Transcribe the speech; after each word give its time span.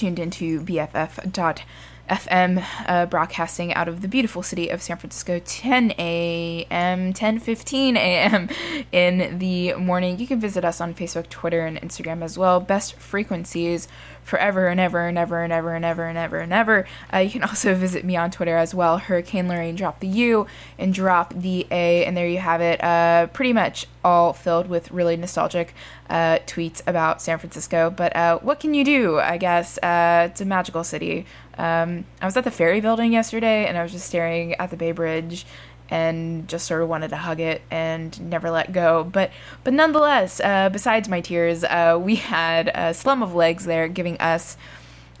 tuned 0.00 0.18
into 0.18 0.62
BFF.FM, 0.62 2.64
uh, 2.88 3.04
broadcasting 3.04 3.74
out 3.74 3.86
of 3.86 4.00
the 4.00 4.08
beautiful 4.08 4.42
city 4.42 4.70
of 4.70 4.80
San 4.80 4.96
Francisco, 4.96 5.42
10 5.44 5.92
a.m., 5.98 7.12
10:15 7.12 7.96
a.m. 7.96 8.48
in 8.92 9.38
the 9.38 9.74
morning. 9.74 10.18
You 10.18 10.26
can 10.26 10.40
visit 10.40 10.64
us 10.64 10.80
on 10.80 10.94
Facebook, 10.94 11.28
Twitter, 11.28 11.66
and 11.66 11.78
Instagram 11.82 12.22
as 12.22 12.38
well. 12.38 12.60
Best 12.60 12.94
frequencies 12.94 13.88
forever 14.22 14.68
and 14.68 14.80
ever 14.80 15.06
and 15.06 15.18
ever 15.18 15.42
and 15.42 15.52
ever 15.52 15.74
and 15.74 15.84
ever 15.84 16.04
and 16.04 16.16
ever 16.16 16.38
and 16.38 16.52
ever. 16.52 16.86
Uh, 17.12 17.18
you 17.18 17.30
can 17.30 17.42
also 17.42 17.74
visit 17.74 18.02
me 18.02 18.16
on 18.16 18.30
Twitter 18.30 18.56
as 18.56 18.74
well. 18.74 18.96
Hurricane 18.96 19.48
Lorraine, 19.48 19.76
drop 19.76 20.00
the 20.00 20.08
U 20.08 20.46
and 20.78 20.94
drop 20.94 21.34
the 21.34 21.66
A, 21.70 22.06
and 22.06 22.16
there 22.16 22.26
you 22.26 22.38
have 22.38 22.62
it. 22.62 22.82
Uh, 22.82 23.26
pretty 23.26 23.52
much 23.52 23.86
all 24.04 24.32
filled 24.32 24.68
with 24.68 24.90
really 24.90 25.16
nostalgic 25.16 25.74
uh, 26.08 26.38
tweets 26.46 26.82
about 26.86 27.20
San 27.20 27.38
Francisco. 27.38 27.90
But 27.90 28.14
uh, 28.16 28.38
what 28.38 28.60
can 28.60 28.74
you 28.74 28.84
do? 28.84 29.18
I 29.18 29.36
guess 29.36 29.78
uh, 29.78 30.28
it's 30.30 30.40
a 30.40 30.44
magical 30.44 30.84
city. 30.84 31.26
Um, 31.58 32.04
I 32.20 32.24
was 32.24 32.36
at 32.36 32.44
the 32.44 32.50
ferry 32.50 32.80
building 32.80 33.12
yesterday, 33.12 33.66
and 33.66 33.76
I 33.76 33.82
was 33.82 33.92
just 33.92 34.06
staring 34.06 34.54
at 34.54 34.70
the 34.70 34.76
Bay 34.76 34.92
Bridge 34.92 35.46
and 35.90 36.46
just 36.48 36.66
sort 36.66 36.82
of 36.82 36.88
wanted 36.88 37.08
to 37.08 37.16
hug 37.16 37.40
it 37.40 37.62
and 37.70 38.30
never 38.30 38.50
let 38.50 38.72
go. 38.72 39.04
But 39.04 39.30
but 39.64 39.72
nonetheless, 39.74 40.40
uh, 40.40 40.68
besides 40.70 41.08
my 41.08 41.20
tears, 41.20 41.64
uh, 41.64 41.98
we 42.00 42.16
had 42.16 42.70
a 42.74 42.94
slum 42.94 43.22
of 43.22 43.34
legs 43.34 43.64
there 43.64 43.88
giving 43.88 44.16
us 44.18 44.56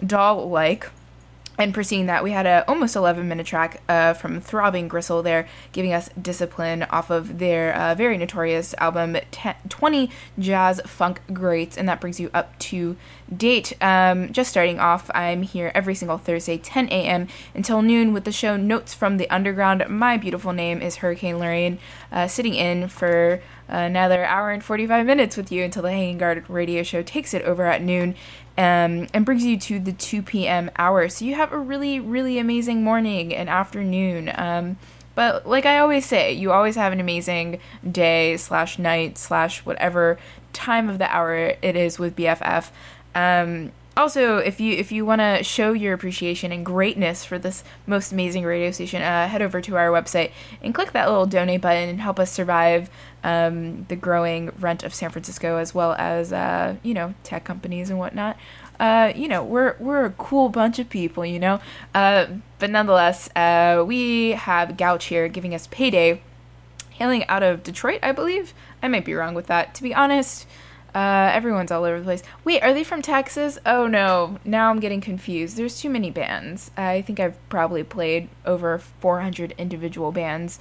doll 0.06 0.48
like 0.48 0.90
and 1.60 1.74
preceding 1.74 2.06
that, 2.06 2.24
we 2.24 2.30
had 2.30 2.46
a 2.46 2.64
almost 2.66 2.96
11 2.96 3.28
minute 3.28 3.46
track 3.46 3.82
uh, 3.88 4.14
from 4.14 4.40
Throbbing 4.40 4.88
Gristle 4.88 5.22
there, 5.22 5.46
giving 5.72 5.92
us 5.92 6.08
Discipline 6.20 6.84
off 6.84 7.10
of 7.10 7.38
their 7.38 7.74
uh, 7.74 7.94
very 7.94 8.16
notorious 8.16 8.74
album 8.78 9.16
Ten- 9.30 9.56
20 9.68 10.10
Jazz 10.38 10.80
Funk 10.86 11.20
Greats, 11.32 11.76
and 11.76 11.86
that 11.88 12.00
brings 12.00 12.18
you 12.18 12.30
up 12.32 12.58
to 12.60 12.96
date. 13.34 13.74
Um, 13.82 14.32
just 14.32 14.50
starting 14.50 14.80
off, 14.80 15.10
I'm 15.14 15.42
here 15.42 15.70
every 15.74 15.94
single 15.94 16.16
Thursday, 16.16 16.56
10 16.56 16.88
a.m. 16.88 17.28
until 17.54 17.82
noon 17.82 18.14
with 18.14 18.24
the 18.24 18.32
show 18.32 18.56
Notes 18.56 18.94
from 18.94 19.18
the 19.18 19.28
Underground. 19.28 19.84
My 19.88 20.16
beautiful 20.16 20.52
name 20.52 20.80
is 20.80 20.96
Hurricane 20.96 21.38
Lorraine, 21.38 21.78
uh, 22.10 22.26
sitting 22.26 22.54
in 22.54 22.88
for 22.88 23.42
another 23.68 24.24
hour 24.24 24.50
and 24.50 24.64
45 24.64 25.06
minutes 25.06 25.36
with 25.36 25.52
you 25.52 25.62
until 25.62 25.82
the 25.82 25.90
Hanging 25.90 26.18
Guard 26.18 26.44
radio 26.48 26.82
show 26.82 27.02
takes 27.02 27.34
it 27.34 27.42
over 27.42 27.66
at 27.66 27.82
noon 27.82 28.16
um, 28.60 29.08
and 29.14 29.24
brings 29.24 29.42
you 29.42 29.56
to 29.56 29.78
the 29.78 29.92
2 29.92 30.20
p.m. 30.20 30.70
hour. 30.76 31.08
So 31.08 31.24
you 31.24 31.34
have 31.34 31.50
a 31.50 31.58
really, 31.58 31.98
really 31.98 32.38
amazing 32.38 32.84
morning 32.84 33.34
and 33.34 33.48
afternoon. 33.48 34.30
Um, 34.34 34.76
but 35.14 35.48
like 35.48 35.64
I 35.64 35.78
always 35.78 36.04
say, 36.04 36.34
you 36.34 36.52
always 36.52 36.76
have 36.76 36.92
an 36.92 37.00
amazing 37.00 37.58
day 37.90 38.36
slash 38.36 38.78
night 38.78 39.16
slash 39.16 39.64
whatever 39.64 40.18
time 40.52 40.90
of 40.90 40.98
the 40.98 41.10
hour 41.10 41.34
it 41.34 41.74
is 41.74 41.98
with 41.98 42.14
BFF. 42.14 42.70
Um, 43.14 43.72
also, 43.96 44.36
if 44.36 44.60
you 44.60 44.74
if 44.74 44.92
you 44.92 45.04
want 45.06 45.20
to 45.20 45.42
show 45.42 45.72
your 45.72 45.94
appreciation 45.94 46.52
and 46.52 46.64
greatness 46.64 47.24
for 47.24 47.38
this 47.38 47.64
most 47.86 48.12
amazing 48.12 48.44
radio 48.44 48.70
station, 48.70 49.02
uh, 49.02 49.26
head 49.26 49.42
over 49.42 49.60
to 49.62 49.76
our 49.76 49.88
website 49.88 50.32
and 50.62 50.74
click 50.74 50.92
that 50.92 51.08
little 51.08 51.26
donate 51.26 51.62
button 51.62 51.88
and 51.88 52.00
help 52.00 52.18
us 52.18 52.30
survive 52.30 52.90
um, 53.24 53.84
the 53.88 53.96
growing 53.96 54.50
rent 54.58 54.82
of 54.82 54.94
San 54.94 55.10
Francisco, 55.10 55.56
as 55.56 55.74
well 55.74 55.94
as 55.98 56.32
uh, 56.32 56.76
you 56.82 56.94
know 56.94 57.14
tech 57.22 57.44
companies 57.44 57.90
and 57.90 57.98
whatnot. 57.98 58.36
Uh, 58.78 59.12
you 59.14 59.28
know, 59.28 59.44
we're 59.44 59.76
we're 59.78 60.06
a 60.06 60.10
cool 60.10 60.48
bunch 60.48 60.78
of 60.78 60.88
people, 60.88 61.24
you 61.24 61.38
know. 61.38 61.60
Uh, 61.94 62.26
but 62.58 62.70
nonetheless, 62.70 63.28
uh, 63.36 63.84
we 63.86 64.30
have 64.30 64.76
Gauche 64.76 65.08
here 65.08 65.28
giving 65.28 65.54
us 65.54 65.66
payday, 65.66 66.22
hailing 66.90 67.26
out 67.26 67.42
of 67.42 67.62
Detroit, 67.62 68.00
I 68.02 68.12
believe. 68.12 68.54
I 68.82 68.88
might 68.88 69.04
be 69.04 69.14
wrong 69.14 69.34
with 69.34 69.48
that. 69.48 69.74
To 69.74 69.82
be 69.82 69.94
honest, 69.94 70.46
uh, 70.94 71.30
everyone's 71.32 71.70
all 71.70 71.84
over 71.84 71.98
the 71.98 72.04
place. 72.04 72.22
Wait, 72.42 72.62
are 72.62 72.72
they 72.72 72.82
from 72.82 73.02
Texas? 73.02 73.58
Oh 73.66 73.86
no, 73.86 74.38
now 74.46 74.70
I'm 74.70 74.80
getting 74.80 75.02
confused. 75.02 75.58
There's 75.58 75.78
too 75.78 75.90
many 75.90 76.10
bands. 76.10 76.70
I 76.74 77.02
think 77.02 77.20
I've 77.20 77.36
probably 77.50 77.84
played 77.84 78.30
over 78.46 78.78
400 78.78 79.54
individual 79.58 80.10
bands 80.10 80.58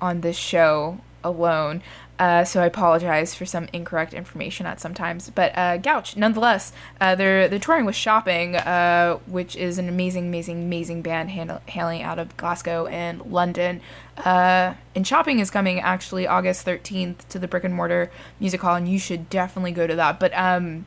on 0.00 0.22
this 0.22 0.36
show 0.36 1.00
alone. 1.22 1.82
Uh, 2.18 2.42
so 2.44 2.60
I 2.60 2.66
apologize 2.66 3.36
for 3.36 3.46
some 3.46 3.68
incorrect 3.72 4.12
information 4.12 4.66
at 4.66 4.80
sometimes. 4.80 5.30
But 5.30 5.56
uh, 5.56 5.76
Gauche, 5.76 6.16
nonetheless, 6.16 6.72
uh, 7.00 7.14
they're 7.14 7.46
they're 7.48 7.60
touring 7.60 7.84
with 7.84 7.94
Shopping, 7.94 8.56
uh, 8.56 9.18
which 9.26 9.54
is 9.54 9.78
an 9.78 9.88
amazing, 9.88 10.26
amazing, 10.26 10.64
amazing 10.64 11.02
band 11.02 11.30
hailing 11.30 12.02
out 12.02 12.18
of 12.18 12.36
Glasgow 12.36 12.86
and 12.86 13.22
London. 13.22 13.80
Uh, 14.16 14.74
and 14.96 15.06
Shopping 15.06 15.38
is 15.38 15.48
coming 15.48 15.78
actually 15.78 16.26
August 16.26 16.64
thirteenth 16.64 17.28
to 17.28 17.38
the 17.38 17.46
Brick 17.46 17.62
and 17.62 17.74
Mortar 17.74 18.10
Music 18.40 18.60
Hall, 18.62 18.74
and 18.74 18.88
you 18.88 18.98
should 18.98 19.30
definitely 19.30 19.72
go 19.72 19.86
to 19.86 19.94
that. 19.94 20.18
But 20.18 20.36
um, 20.36 20.86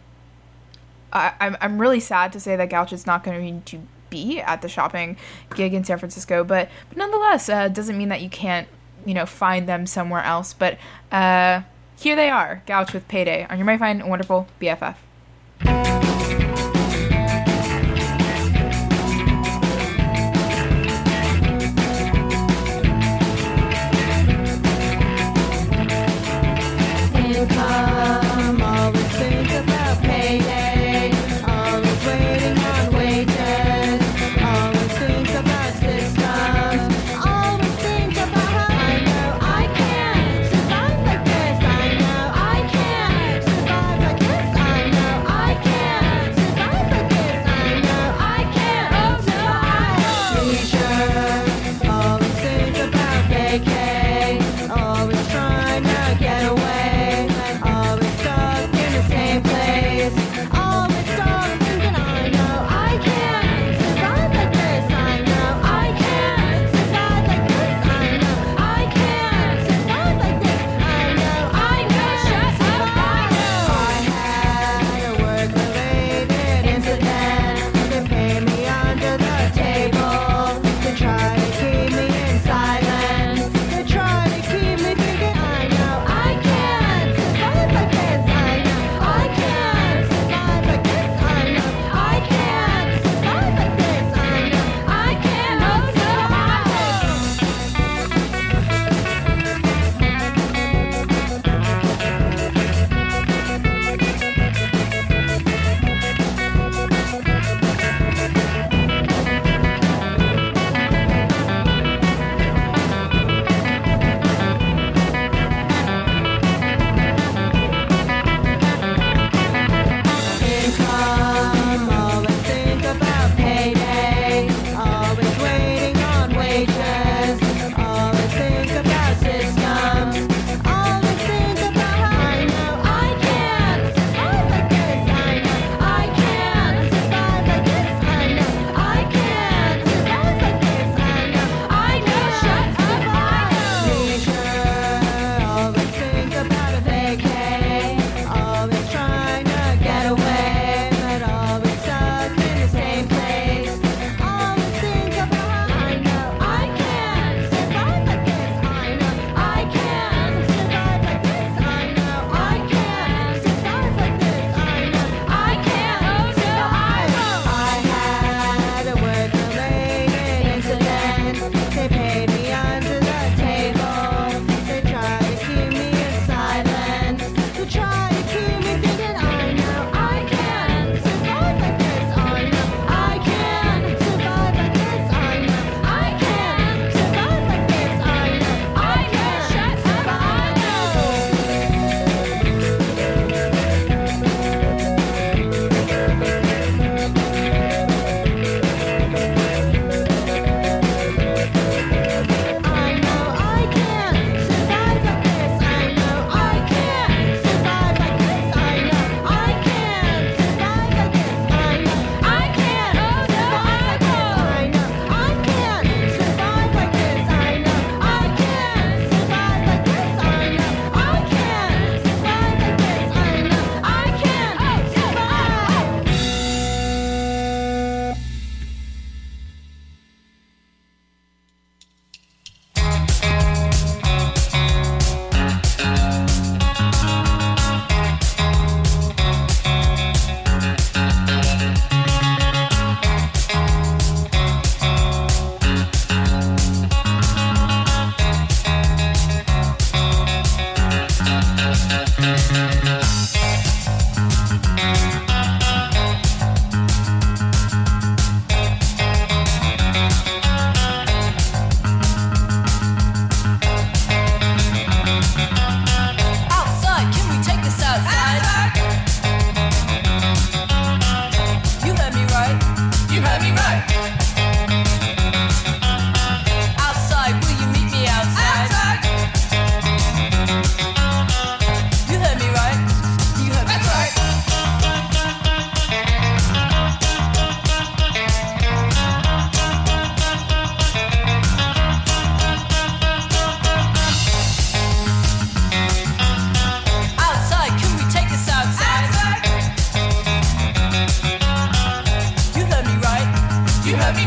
I, 1.14 1.34
I'm 1.40 1.56
I'm 1.62 1.80
really 1.80 2.02
sad 2.02 2.34
to 2.34 2.42
say 2.42 2.58
that 2.58 2.70
Gauche 2.70 2.92
is 2.92 3.06
not 3.06 3.24
going 3.24 3.62
to 3.62 3.80
be 4.10 4.42
at 4.42 4.62
the 4.62 4.68
Shopping 4.68 5.16
gig 5.56 5.74
in 5.74 5.86
San 5.86 5.98
Francisco, 5.98 6.44
but 6.44 6.70
but 6.90 6.98
nonetheless, 6.98 7.48
uh, 7.48 7.70
doesn't 7.70 7.98
mean 7.98 8.10
that 8.10 8.22
you 8.22 8.30
can't 8.30 8.68
you 9.06 9.14
know, 9.14 9.26
find 9.26 9.68
them 9.68 9.86
somewhere 9.86 10.24
else. 10.24 10.54
But 10.54 10.78
uh, 11.12 11.62
here 12.00 12.16
they 12.16 12.30
are, 12.30 12.64
Gauche 12.66 12.94
with 12.94 13.08
Payday 13.08 13.48
on 13.50 13.58
your 13.58 13.66
mighty 13.66 13.80
fine 13.80 14.08
wonderful 14.08 14.48
BFF. 14.60 16.11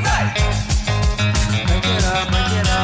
Break 0.05 1.87
it 1.87 2.05
up, 2.05 2.29
break 2.31 2.53
it 2.53 2.69
up, 2.69 2.84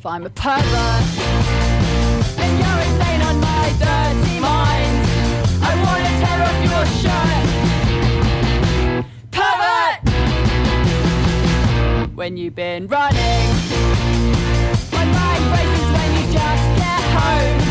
If 0.00 0.06
I'm 0.06 0.24
a 0.24 0.30
pervert, 0.30 0.64
and 2.38 2.58
you're 2.58 2.84
stain 2.96 3.20
on 3.20 3.38
my 3.38 3.68
dirty 3.78 4.40
mind, 4.40 5.06
I 5.62 5.74
wanna 5.84 6.12
tear 6.22 6.40
off 6.48 6.58
your 6.64 6.86
shirt. 7.02 7.44
Pervert! 9.30 10.00
When 12.16 12.38
you've 12.38 12.54
been 12.54 12.86
running. 12.86 13.48
My 14.90 15.04
mind 15.04 15.44
races 15.52 15.90
when 15.92 16.10
you 16.16 16.24
just 16.32 16.66
get 16.78 17.02
home. 17.18 17.69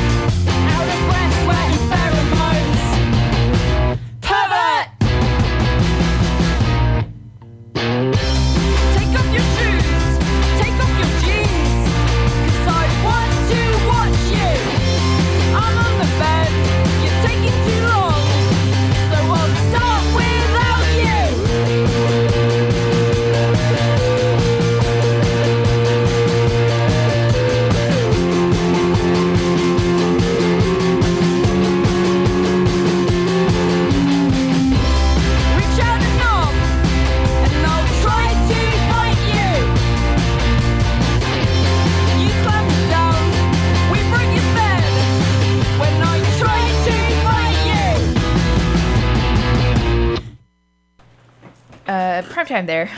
Time 52.49 52.65
there, 52.65 52.91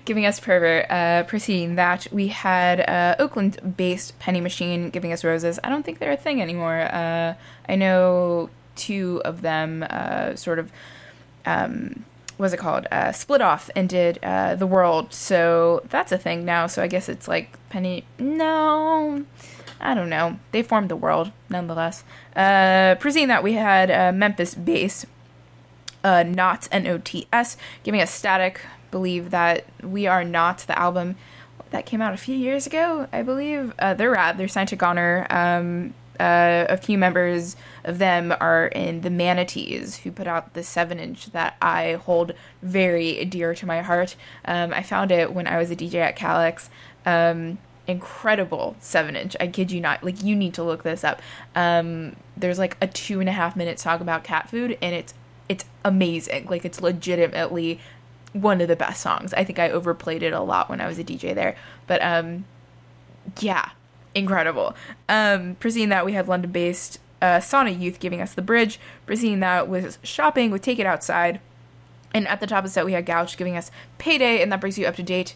giving 0.04 0.26
us 0.26 0.40
pervert. 0.40 0.90
Uh, 0.90 1.22
preceding 1.24 1.76
that, 1.76 2.06
we 2.10 2.28
had 2.28 2.80
uh, 2.80 3.14
Oakland-based 3.18 4.18
Penny 4.18 4.40
Machine 4.40 4.90
giving 4.90 5.12
us 5.12 5.22
roses. 5.22 5.60
I 5.62 5.68
don't 5.68 5.84
think 5.84 5.98
they're 5.98 6.12
a 6.12 6.16
thing 6.16 6.42
anymore. 6.42 6.80
Uh, 6.80 7.34
I 7.68 7.76
know 7.76 8.50
two 8.74 9.22
of 9.24 9.42
them 9.42 9.84
uh, 9.88 10.34
sort 10.34 10.58
of 10.58 10.72
um, 11.46 12.04
what's 12.38 12.54
it 12.54 12.58
called? 12.58 12.86
Uh, 12.90 13.12
split 13.12 13.42
off 13.42 13.68
and 13.76 13.88
did 13.88 14.18
uh, 14.22 14.54
the 14.54 14.66
world. 14.66 15.12
So 15.12 15.82
that's 15.88 16.12
a 16.12 16.18
thing 16.18 16.44
now. 16.44 16.66
So 16.66 16.82
I 16.82 16.86
guess 16.86 17.08
it's 17.08 17.28
like 17.28 17.58
Penny. 17.68 18.04
No, 18.18 19.24
I 19.80 19.94
don't 19.94 20.08
know. 20.08 20.38
They 20.52 20.62
formed 20.62 20.88
the 20.88 20.96
world 20.96 21.32
nonetheless. 21.50 22.04
Uh, 22.34 22.94
preceding 22.98 23.28
that, 23.28 23.42
we 23.42 23.54
had 23.54 23.90
uh, 23.90 24.12
Memphis 24.12 24.54
Bass 24.54 25.04
uh, 26.02 26.22
Not 26.22 26.68
N 26.72 26.86
O 26.86 26.98
T 26.98 27.26
S, 27.32 27.56
giving 27.82 28.00
us 28.00 28.10
static. 28.10 28.60
Believe 28.90 29.30
that 29.30 29.64
we 29.82 30.06
are 30.06 30.24
not 30.24 30.58
the 30.60 30.78
album 30.78 31.16
that 31.70 31.86
came 31.86 32.00
out 32.00 32.14
a 32.14 32.16
few 32.16 32.36
years 32.36 32.66
ago, 32.66 33.08
I 33.12 33.22
believe. 33.22 33.74
Uh, 33.78 33.94
they're 33.94 34.10
rad. 34.10 34.38
They're 34.38 34.48
signed 34.48 34.70
to 34.70 34.76
Goner. 34.76 35.26
Um, 35.30 35.94
uh, 36.18 36.66
a 36.68 36.76
few 36.76 36.98
members 36.98 37.56
of 37.84 37.98
them 37.98 38.34
are 38.40 38.66
in 38.66 39.02
the 39.02 39.10
Manatees, 39.10 39.98
who 39.98 40.10
put 40.10 40.26
out 40.26 40.54
the 40.54 40.62
seven 40.64 40.98
inch 40.98 41.26
that 41.26 41.56
I 41.62 41.92
hold 41.92 42.32
very 42.60 43.24
dear 43.24 43.54
to 43.54 43.66
my 43.66 43.82
heart. 43.82 44.16
Um, 44.44 44.72
I 44.74 44.82
found 44.82 45.12
it 45.12 45.32
when 45.32 45.46
I 45.46 45.58
was 45.58 45.70
a 45.70 45.76
DJ 45.76 45.94
at 45.94 46.16
KALX. 46.16 46.68
Um, 47.06 47.58
incredible 47.86 48.76
seven 48.80 49.16
inch. 49.16 49.36
I 49.38 49.46
kid 49.46 49.70
you 49.70 49.80
not. 49.80 50.02
Like 50.02 50.22
you 50.22 50.34
need 50.34 50.54
to 50.54 50.62
look 50.64 50.82
this 50.82 51.04
up. 51.04 51.22
Um, 51.54 52.16
there's 52.36 52.58
like 52.58 52.76
a 52.80 52.86
two 52.86 53.20
and 53.20 53.28
a 53.28 53.32
half 53.32 53.54
minute 53.54 53.78
song 53.78 54.00
about 54.00 54.24
cat 54.24 54.50
food, 54.50 54.76
and 54.82 54.94
it's 54.94 55.14
it's 55.48 55.64
amazing. 55.84 56.46
Like 56.46 56.64
it's 56.64 56.80
legitimately 56.80 57.80
one 58.42 58.60
of 58.60 58.68
the 58.68 58.76
best 58.76 59.00
songs. 59.00 59.34
I 59.34 59.44
think 59.44 59.58
I 59.58 59.70
overplayed 59.70 60.22
it 60.22 60.32
a 60.32 60.40
lot 60.40 60.68
when 60.68 60.80
I 60.80 60.86
was 60.86 60.98
a 60.98 61.04
DJ 61.04 61.34
there. 61.34 61.56
But 61.86 62.02
um 62.02 62.44
yeah, 63.40 63.70
incredible. 64.14 64.74
Um 65.08 65.56
preceding 65.60 65.90
that 65.90 66.06
we 66.06 66.12
had 66.12 66.28
London 66.28 66.50
based 66.50 67.00
uh 67.20 67.38
Sauna 67.38 67.78
Youth 67.78 68.00
giving 68.00 68.20
us 68.20 68.34
the 68.34 68.42
bridge. 68.42 68.80
Preceding 69.06 69.40
that 69.40 69.68
was 69.68 69.98
shopping 70.02 70.50
with 70.50 70.62
Take 70.62 70.78
It 70.78 70.86
Outside. 70.86 71.40
And 72.14 72.26
at 72.26 72.40
the 72.40 72.46
top 72.46 72.64
of 72.64 72.70
the 72.70 72.70
set 72.70 72.86
we 72.86 72.92
had 72.92 73.06
Gauche 73.06 73.36
giving 73.36 73.56
us 73.56 73.70
payday, 73.98 74.42
and 74.42 74.50
that 74.50 74.60
brings 74.60 74.78
you 74.78 74.86
up 74.86 74.96
to 74.96 75.02
date 75.02 75.34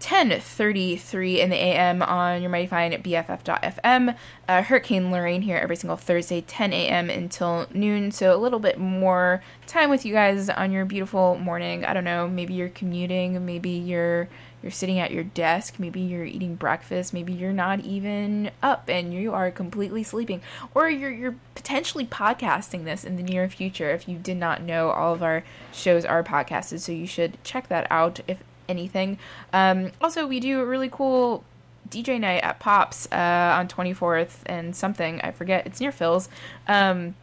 10:33 0.00 1.40
in 1.40 1.50
the 1.50 1.56
AM 1.56 2.02
on 2.02 2.42
your 2.42 2.50
mighty 2.50 2.66
fine 2.66 2.92
BFF.FM. 2.92 4.14
Uh, 4.46 4.62
Hurricane 4.62 5.10
Lorraine 5.10 5.42
here 5.42 5.56
every 5.56 5.76
single 5.76 5.96
Thursday, 5.96 6.42
10 6.42 6.72
a.m. 6.72 7.08
until 7.08 7.66
noon. 7.72 8.10
So 8.10 8.34
a 8.34 8.36
little 8.36 8.58
bit 8.58 8.78
more 8.78 9.42
time 9.66 9.90
with 9.90 10.04
you 10.04 10.12
guys 10.12 10.50
on 10.50 10.72
your 10.72 10.84
beautiful 10.84 11.36
morning. 11.36 11.84
I 11.84 11.94
don't 11.94 12.04
know, 12.04 12.28
maybe 12.28 12.54
you're 12.54 12.68
commuting, 12.68 13.44
maybe 13.46 13.70
you're 13.70 14.28
you're 14.62 14.70
sitting 14.70 14.98
at 14.98 15.10
your 15.10 15.24
desk, 15.24 15.74
maybe 15.78 16.00
you're 16.00 16.24
eating 16.24 16.54
breakfast, 16.54 17.12
maybe 17.12 17.34
you're 17.34 17.52
not 17.52 17.80
even 17.80 18.50
up 18.62 18.88
and 18.88 19.12
you 19.12 19.34
are 19.34 19.50
completely 19.50 20.02
sleeping, 20.02 20.40
or 20.74 20.88
you're 20.88 21.10
you're 21.10 21.36
potentially 21.54 22.06
podcasting 22.06 22.84
this 22.84 23.04
in 23.04 23.16
the 23.16 23.22
near 23.22 23.48
future. 23.48 23.90
If 23.90 24.08
you 24.08 24.18
did 24.18 24.38
not 24.38 24.62
know, 24.62 24.90
all 24.90 25.14
of 25.14 25.22
our 25.22 25.44
shows 25.72 26.04
are 26.04 26.22
podcasted, 26.22 26.80
so 26.80 26.92
you 26.92 27.06
should 27.06 27.42
check 27.44 27.68
that 27.68 27.86
out 27.90 28.20
if 28.26 28.38
anything. 28.68 29.18
Um, 29.52 29.92
also, 30.00 30.26
we 30.26 30.40
do 30.40 30.60
a 30.60 30.66
really 30.66 30.88
cool 30.88 31.44
DJ 31.88 32.18
night 32.18 32.42
at 32.42 32.58
Pops 32.58 33.06
uh, 33.12 33.56
on 33.58 33.68
24th 33.68 34.38
and 34.46 34.74
something 34.74 35.20
I 35.20 35.30
forget. 35.30 35.66
It's 35.66 35.80
near 35.80 35.92
Phil's. 35.92 36.28
Um, 36.66 37.14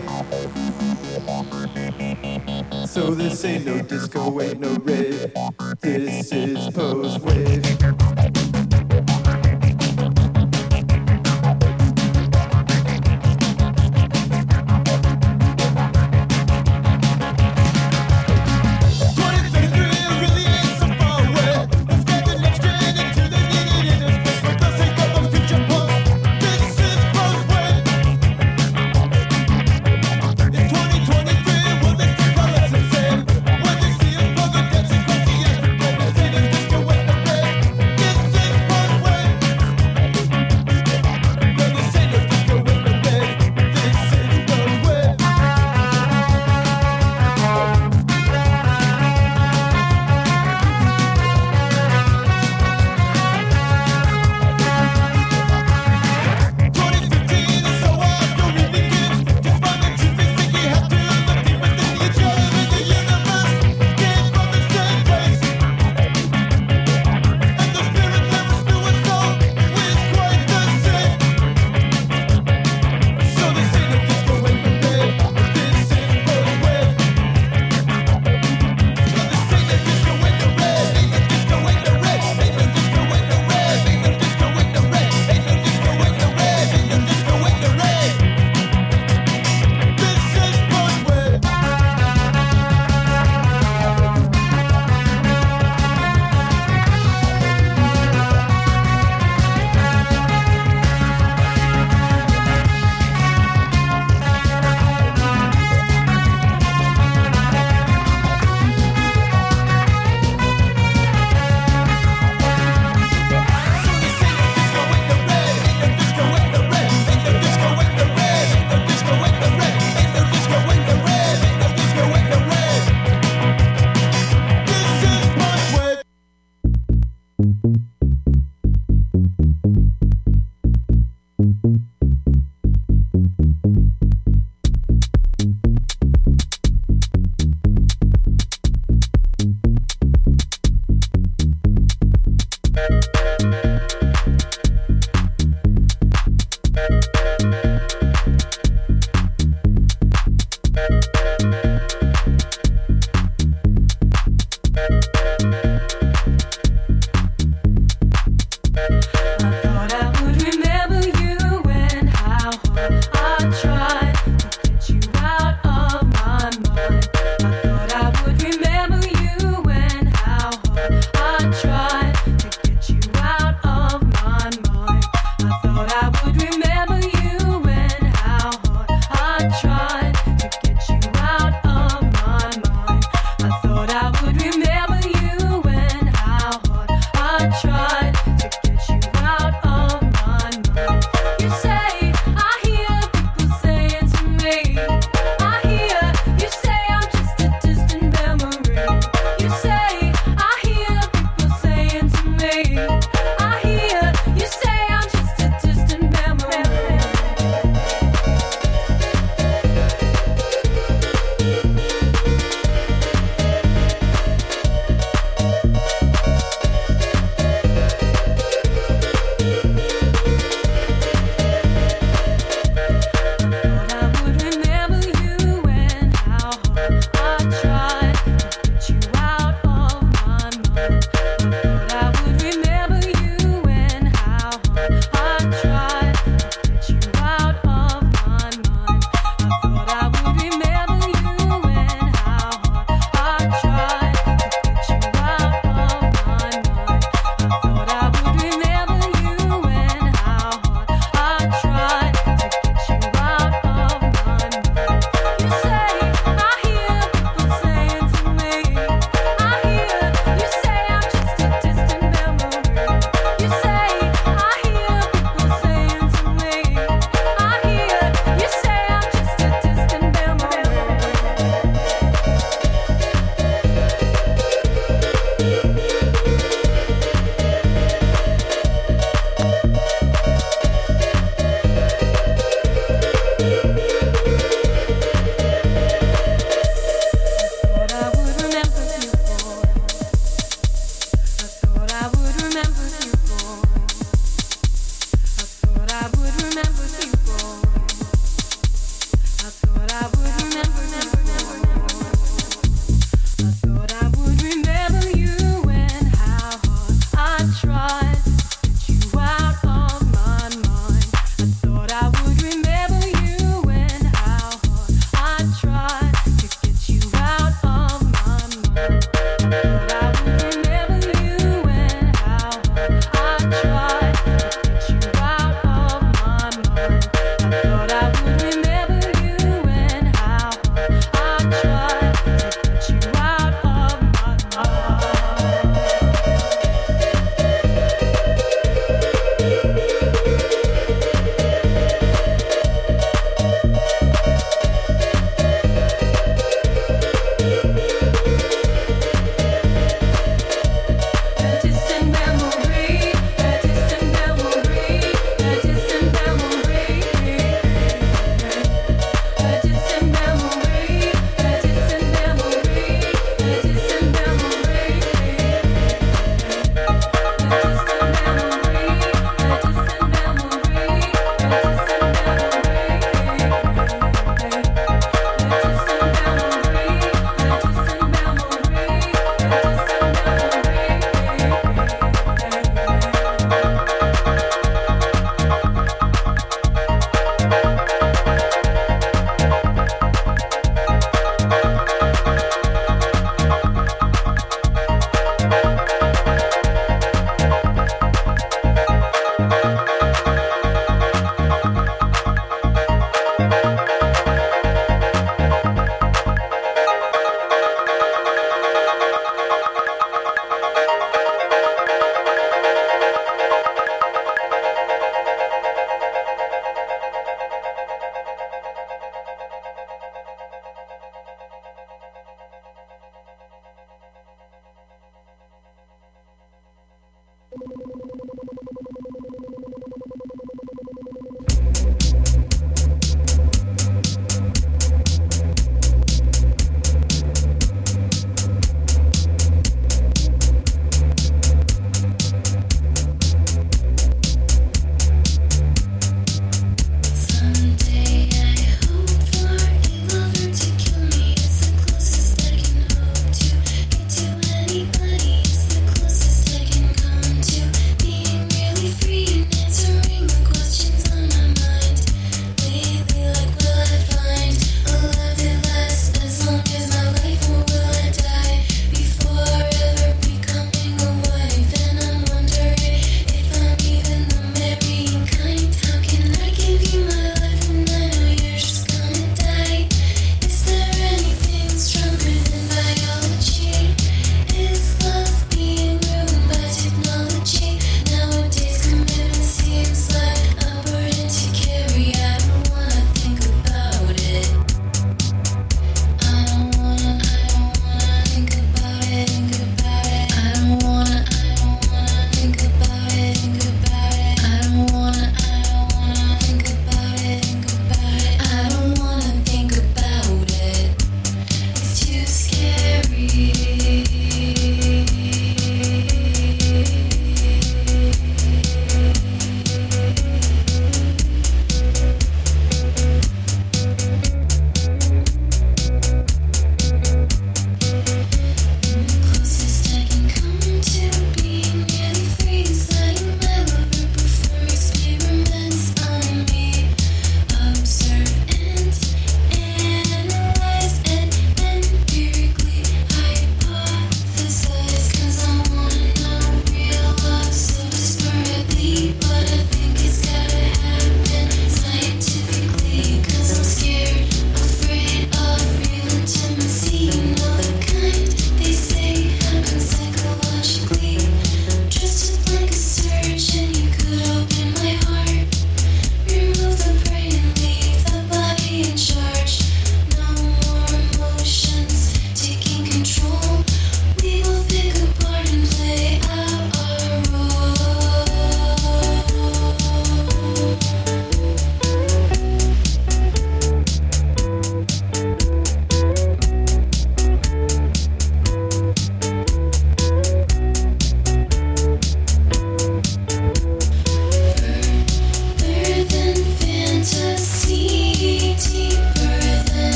So 2.88 3.14
this 3.14 3.44
ain't 3.44 3.66
no 3.66 3.82
disco, 3.82 4.40
ain't 4.40 4.60
no 4.60 4.74
rave 4.76 5.30
This 5.82 6.32
is 6.32 6.70
post-wave. 6.70 7.78
Tried 7.78 8.37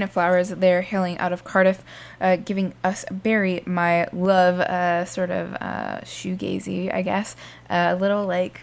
Of 0.00 0.12
Flowers. 0.12 0.48
They're 0.48 0.80
hailing 0.80 1.18
out 1.18 1.32
of 1.34 1.44
Cardiff, 1.44 1.84
uh, 2.20 2.36
giving 2.36 2.72
us 2.82 3.04
Bury 3.10 3.62
My 3.66 4.06
Love, 4.12 4.60
uh, 4.60 5.04
sort 5.04 5.30
of 5.30 5.54
uh, 5.60 6.00
shoegazy, 6.02 6.94
I 6.94 7.02
guess. 7.02 7.36
a 7.68 7.94
little 7.94 8.24
like 8.24 8.60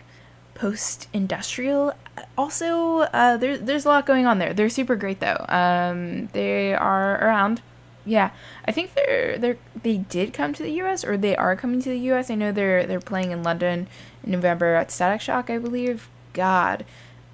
post 0.60 1.08
industrial. 1.14 1.94
Also, 2.38 3.00
uh, 3.00 3.38
there, 3.38 3.58
there's 3.58 3.86
a 3.86 3.88
lot 3.88 4.06
going 4.06 4.26
on 4.26 4.40
there. 4.40 4.54
They're 4.54 4.70
super 4.70 4.96
great 4.96 5.20
though. 5.20 5.46
Um, 5.48 6.28
they 6.34 6.74
are 6.74 7.16
around. 7.24 7.62
Yeah, 8.06 8.32
I 8.66 8.72
think 8.72 8.94
they're 8.94 9.38
they're 9.38 9.58
they 9.84 9.98
did 9.98 10.34
come 10.34 10.54
to 10.54 10.64
the 10.64 10.72
U.S. 10.84 11.04
or 11.06 11.18
they 11.18 11.36
are 11.36 11.56
coming 11.56 11.82
to 11.82 11.90
the 11.90 12.00
U.S. 12.12 12.30
I 12.30 12.36
know 12.36 12.52
they're 12.52 12.86
they're 12.86 13.00
playing 13.00 13.32
in 13.32 13.44
London 13.44 13.88
in 14.24 14.32
November 14.32 14.76
at 14.76 14.92
Static 14.92 15.22
Shock, 15.22 15.50
I 15.50 15.58
believe. 15.58 16.10
God, 16.34 16.86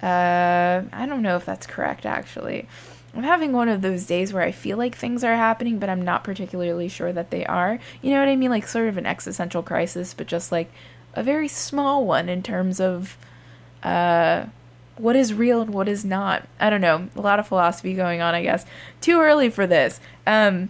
uh, 0.02 0.82
I 0.92 1.06
don't 1.06 1.22
know 1.22 1.36
if 1.36 1.44
that's 1.44 1.66
correct 1.66 2.06
actually. 2.06 2.68
I'm 3.16 3.22
having 3.22 3.52
one 3.52 3.70
of 3.70 3.80
those 3.80 4.04
days 4.04 4.34
where 4.34 4.42
I 4.42 4.52
feel 4.52 4.76
like 4.76 4.94
things 4.94 5.24
are 5.24 5.34
happening, 5.34 5.78
but 5.78 5.88
I'm 5.88 6.02
not 6.02 6.22
particularly 6.22 6.88
sure 6.88 7.14
that 7.14 7.30
they 7.30 7.46
are. 7.46 7.78
You 8.02 8.10
know 8.10 8.20
what 8.20 8.28
I 8.28 8.36
mean? 8.36 8.50
Like 8.50 8.68
sort 8.68 8.88
of 8.88 8.98
an 8.98 9.06
existential 9.06 9.62
crisis, 9.62 10.12
but 10.12 10.26
just 10.26 10.52
like 10.52 10.70
a 11.14 11.22
very 11.22 11.48
small 11.48 12.04
one 12.04 12.28
in 12.28 12.42
terms 12.42 12.78
of 12.78 13.16
uh, 13.82 14.44
what 14.98 15.16
is 15.16 15.32
real 15.32 15.62
and 15.62 15.72
what 15.72 15.88
is 15.88 16.04
not. 16.04 16.46
I 16.60 16.68
don't 16.68 16.82
know. 16.82 17.08
A 17.16 17.20
lot 17.22 17.38
of 17.38 17.48
philosophy 17.48 17.94
going 17.94 18.20
on, 18.20 18.34
I 18.34 18.42
guess. 18.42 18.66
Too 19.00 19.18
early 19.18 19.48
for 19.48 19.66
this. 19.66 19.98
Um, 20.26 20.68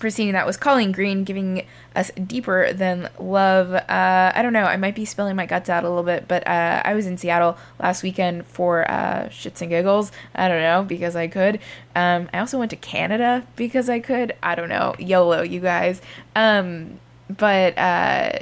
preceding 0.00 0.32
that 0.32 0.46
was 0.46 0.56
Colleen 0.56 0.90
Green 0.90 1.22
giving 1.22 1.66
us 1.94 2.10
deeper 2.12 2.72
than 2.72 3.08
love. 3.18 3.72
Uh, 3.72 4.32
I 4.34 4.42
don't 4.42 4.52
know. 4.52 4.64
I 4.64 4.76
might 4.76 4.94
be 4.94 5.04
spilling 5.04 5.36
my 5.36 5.46
guts 5.46 5.70
out 5.70 5.84
a 5.84 5.88
little 5.88 6.02
bit, 6.02 6.26
but 6.26 6.46
uh, 6.46 6.82
I 6.84 6.94
was 6.94 7.06
in 7.06 7.16
Seattle 7.16 7.56
last 7.78 8.02
weekend 8.02 8.46
for 8.46 8.90
uh, 8.90 9.28
shits 9.28 9.60
and 9.60 9.70
giggles. 9.70 10.10
I 10.34 10.48
don't 10.48 10.62
know 10.62 10.82
because 10.82 11.14
I 11.14 11.28
could. 11.28 11.60
Um, 11.94 12.28
I 12.32 12.40
also 12.40 12.58
went 12.58 12.70
to 12.70 12.76
Canada 12.76 13.46
because 13.54 13.88
I 13.88 14.00
could. 14.00 14.34
I 14.42 14.54
don't 14.54 14.68
know. 14.68 14.94
YOLO, 14.98 15.42
you 15.42 15.60
guys. 15.60 16.00
Um, 16.34 16.98
but 17.28 17.78
uh, 17.78 18.38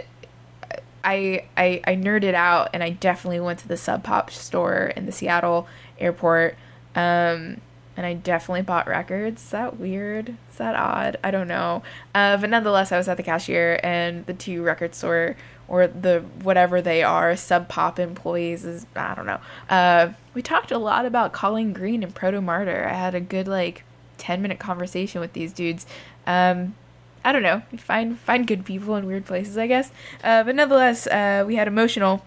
I, 1.05 1.45
I 1.57 1.81
I 1.85 1.97
nerded 1.97 2.35
out 2.35 2.71
and 2.73 2.83
I 2.83 2.91
definitely 2.91 3.41
went 3.41 3.59
to 3.61 3.69
the 3.69 3.77
Sub 3.77 4.03
Pop 4.03 4.31
store 4.31 4.93
in 4.97 5.07
the 5.07 5.13
Seattle 5.13 5.69
airport. 5.99 6.57
Um, 6.95 7.61
and 7.99 8.07
I 8.07 8.15
definitely 8.15 8.63
bought 8.63 8.87
records. 8.87 9.43
Is 9.43 9.51
that 9.51 9.77
weird? 9.77 10.29
Is 10.53 10.59
that 10.59 10.77
odd? 10.77 11.17
I 11.25 11.33
don't 11.33 11.49
know. 11.49 11.83
Uh, 12.15 12.37
but 12.37 12.49
nonetheless, 12.49 12.93
I 12.93 12.97
was 12.97 13.09
at 13.09 13.17
the 13.17 13.25
cashier 13.25 13.81
and 13.83 14.25
the 14.27 14.35
two 14.35 14.63
record 14.63 14.95
store 14.95 15.35
or 15.67 15.89
the 15.89 16.21
whatever 16.45 16.81
they 16.81 17.03
are 17.03 17.35
Sub 17.35 17.69
Pop 17.69 17.99
employees 17.99 18.65
is 18.65 18.87
I 18.95 19.17
don't 19.17 19.27
know. 19.27 19.41
Uh, 19.69 20.13
we 20.33 20.43
talked 20.43 20.71
a 20.71 20.79
lot 20.79 21.07
about 21.07 21.33
Colleen 21.33 21.73
Green 21.73 22.05
and 22.05 22.15
Protomartyr. 22.15 22.87
I 22.87 22.95
had 22.95 23.17
a 23.17 23.21
good 23.21 23.49
like 23.49 23.83
ten 24.17 24.43
minute 24.43 24.61
conversation 24.61 25.21
with 25.21 25.33
these 25.33 25.53
dudes. 25.53 25.85
Um, 26.25 26.77
I 27.25 27.33
don't 27.33 27.43
know. 27.43 27.63
Find 27.79 28.17
find 28.17 28.47
good 28.47 28.65
people 28.65 28.95
in 28.95 29.07
weird 29.07 29.27
places, 29.27 29.59
I 29.59 29.67
guess. 29.67 29.91
Uh, 30.23 30.45
but 30.45 30.55
nonetheless, 30.55 31.09
uh, 31.09 31.43
we 31.45 31.57
had 31.57 31.67
emotional 31.67 32.25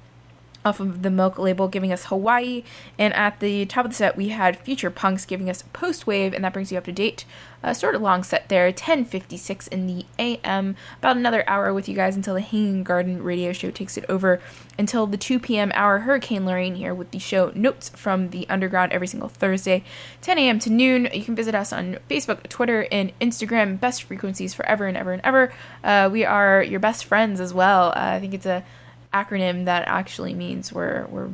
off 0.64 0.80
of 0.80 1.02
the 1.02 1.10
Milk 1.10 1.38
label 1.38 1.68
giving 1.68 1.92
us 1.92 2.06
Hawaii, 2.06 2.64
and 2.98 3.14
at 3.14 3.40
the 3.40 3.66
top 3.66 3.86
of 3.86 3.92
the 3.92 3.96
set 3.98 4.18
we 4.18 4.30
had 4.30 4.58
Future 4.60 4.92
Punx 4.92 5.28
giving 5.28 5.50
us 5.50 5.64
Post 5.74 6.08
Wave, 6.08 6.34
and 6.34 6.44
that 6.44 6.54
brings 6.54 6.72
you 6.72 6.78
up 6.78 6.86
to 6.86 6.92
date. 6.92 7.26
Uh, 7.64 7.74
sort 7.74 7.94
of 7.94 8.02
long 8.02 8.24
set 8.24 8.50
there, 8.50 8.72
10:56 8.72 9.68
in 9.68 9.86
the 9.86 10.06
AM. 10.18 10.76
About 10.98 11.18
another 11.18 11.44
hour 11.48 11.74
with 11.74 11.88
you 11.88 11.96
guys 11.96 12.16
until 12.16 12.34
the 12.34 12.42
Hanging 12.42 12.84
Garden 12.84 13.22
radio 13.22 13.54
show 13.54 13.70
takes 13.70 13.98
it 13.98 14.06
over. 14.10 14.42
Until 14.80 15.06
the 15.06 15.18
2 15.18 15.40
p.m. 15.40 15.72
hour, 15.76 16.00
Hurricane 16.00 16.46
Lorraine 16.46 16.76
here 16.76 16.96
with 16.96 17.12
the 17.12 17.20
show 17.20 17.52
Notes 17.54 17.90
from 17.90 18.30
the 18.30 18.50
Underground 18.50 18.92
every 18.92 19.06
single 19.06 19.30
Thursday, 19.30 19.84
10 20.22 20.40
a.m. 20.40 20.58
to 20.60 20.72
noon. 20.72 21.08
You 21.14 21.24
can 21.24 21.36
visit 21.36 21.54
us 21.54 21.72
on 21.72 22.00
Facebook, 22.10 22.50
Twitter, 22.50 22.88
and 22.92 23.12
Instagram. 23.20 23.80
Best 23.80 24.04
frequencies 24.04 24.56
forever 24.56 24.88
and 24.88 24.98
ever 24.98 25.14
and 25.14 25.22
ever. 25.24 25.54
Uh, 25.84 26.10
we 26.12 26.26
are 26.26 26.64
your 26.64 26.80
best 26.80 27.06
friends 27.06 27.40
as 27.40 27.54
well. 27.54 27.90
Uh, 27.90 28.14
I 28.16 28.20
think 28.20 28.34
it's 28.34 28.48
a 28.48 28.64
acronym 29.14 29.66
that 29.66 29.88
actually 29.88 30.34
means 30.34 30.72
we're 30.72 31.06
we're 31.08 31.30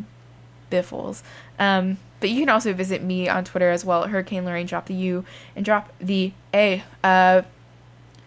biffles. 0.69 1.23
Um, 1.59 1.97
but 2.19 2.29
you 2.29 2.39
can 2.39 2.49
also 2.49 2.73
visit 2.73 3.03
me 3.03 3.29
on 3.29 3.43
Twitter 3.43 3.69
as 3.69 3.85
well, 3.85 4.07
Hurricane 4.07 4.45
Lorraine. 4.45 4.65
Drop 4.65 4.87
the 4.87 4.95
U 4.95 5.25
and 5.55 5.63
drop 5.63 5.91
the 5.99 6.33
A. 6.53 6.83
Uh, 7.03 7.43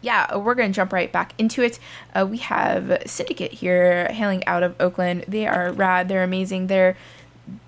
yeah, 0.02 0.36
we're 0.36 0.54
gonna 0.54 0.72
jump 0.72 0.92
right 0.92 1.10
back 1.12 1.34
into 1.38 1.62
it. 1.62 1.78
Uh, 2.14 2.26
we 2.28 2.38
have 2.38 3.02
Syndicate 3.06 3.52
here, 3.52 4.06
hailing 4.08 4.46
out 4.46 4.62
of 4.62 4.74
Oakland. 4.80 5.24
They 5.28 5.46
are 5.46 5.72
rad. 5.72 6.08
They're 6.08 6.24
amazing. 6.24 6.68
They're 6.68 6.96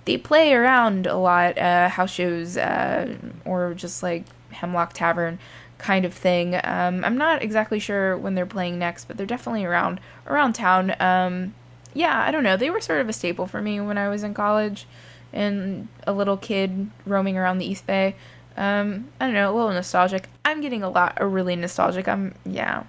they 0.04 0.16
play 0.16 0.52
around 0.52 1.06
a 1.06 1.16
lot, 1.16 1.58
uh, 1.58 1.88
house 1.88 2.12
shows, 2.12 2.56
uh, 2.56 3.16
or 3.44 3.74
just 3.74 4.02
like 4.02 4.24
Hemlock 4.50 4.92
Tavern 4.92 5.38
kind 5.78 6.04
of 6.04 6.14
thing. 6.14 6.54
Um, 6.62 7.04
I'm 7.04 7.18
not 7.18 7.42
exactly 7.42 7.80
sure 7.80 8.16
when 8.16 8.34
they're 8.36 8.46
playing 8.46 8.78
next, 8.78 9.06
but 9.06 9.16
they're 9.16 9.26
definitely 9.26 9.64
around 9.64 10.00
around 10.26 10.54
town. 10.54 10.94
Um, 11.00 11.54
yeah, 11.94 12.22
I 12.22 12.30
don't 12.30 12.42
know. 12.42 12.56
They 12.56 12.70
were 12.70 12.80
sort 12.80 13.00
of 13.00 13.08
a 13.08 13.12
staple 13.12 13.46
for 13.46 13.60
me 13.60 13.80
when 13.80 13.98
I 13.98 14.08
was 14.08 14.22
in 14.22 14.34
college 14.34 14.86
and 15.32 15.88
a 16.06 16.12
little 16.12 16.36
kid 16.36 16.90
roaming 17.06 17.36
around 17.36 17.58
the 17.58 17.66
East 17.66 17.86
Bay. 17.86 18.16
Um, 18.56 19.08
I 19.20 19.26
don't 19.26 19.34
know, 19.34 19.52
a 19.52 19.54
little 19.54 19.72
nostalgic. 19.72 20.28
I'm 20.44 20.60
getting 20.60 20.82
a 20.82 20.90
lot, 20.90 21.14
a 21.16 21.26
really 21.26 21.56
nostalgic. 21.56 22.06
I'm, 22.08 22.34
yeah. 22.44 22.84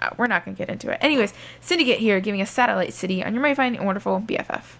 Uh, 0.00 0.10
We're 0.16 0.26
not 0.26 0.44
gonna 0.44 0.56
get 0.56 0.68
into 0.68 0.90
it. 0.90 0.98
Anyways, 1.00 1.32
Syndicate 1.60 1.98
here, 1.98 2.20
giving 2.20 2.42
us 2.42 2.50
Satellite 2.50 2.92
City 2.92 3.24
on 3.24 3.32
your 3.34 3.42
mighty 3.42 3.54
fine 3.54 3.74
and 3.74 3.86
wonderful 3.86 4.20
BFF. 4.20 4.76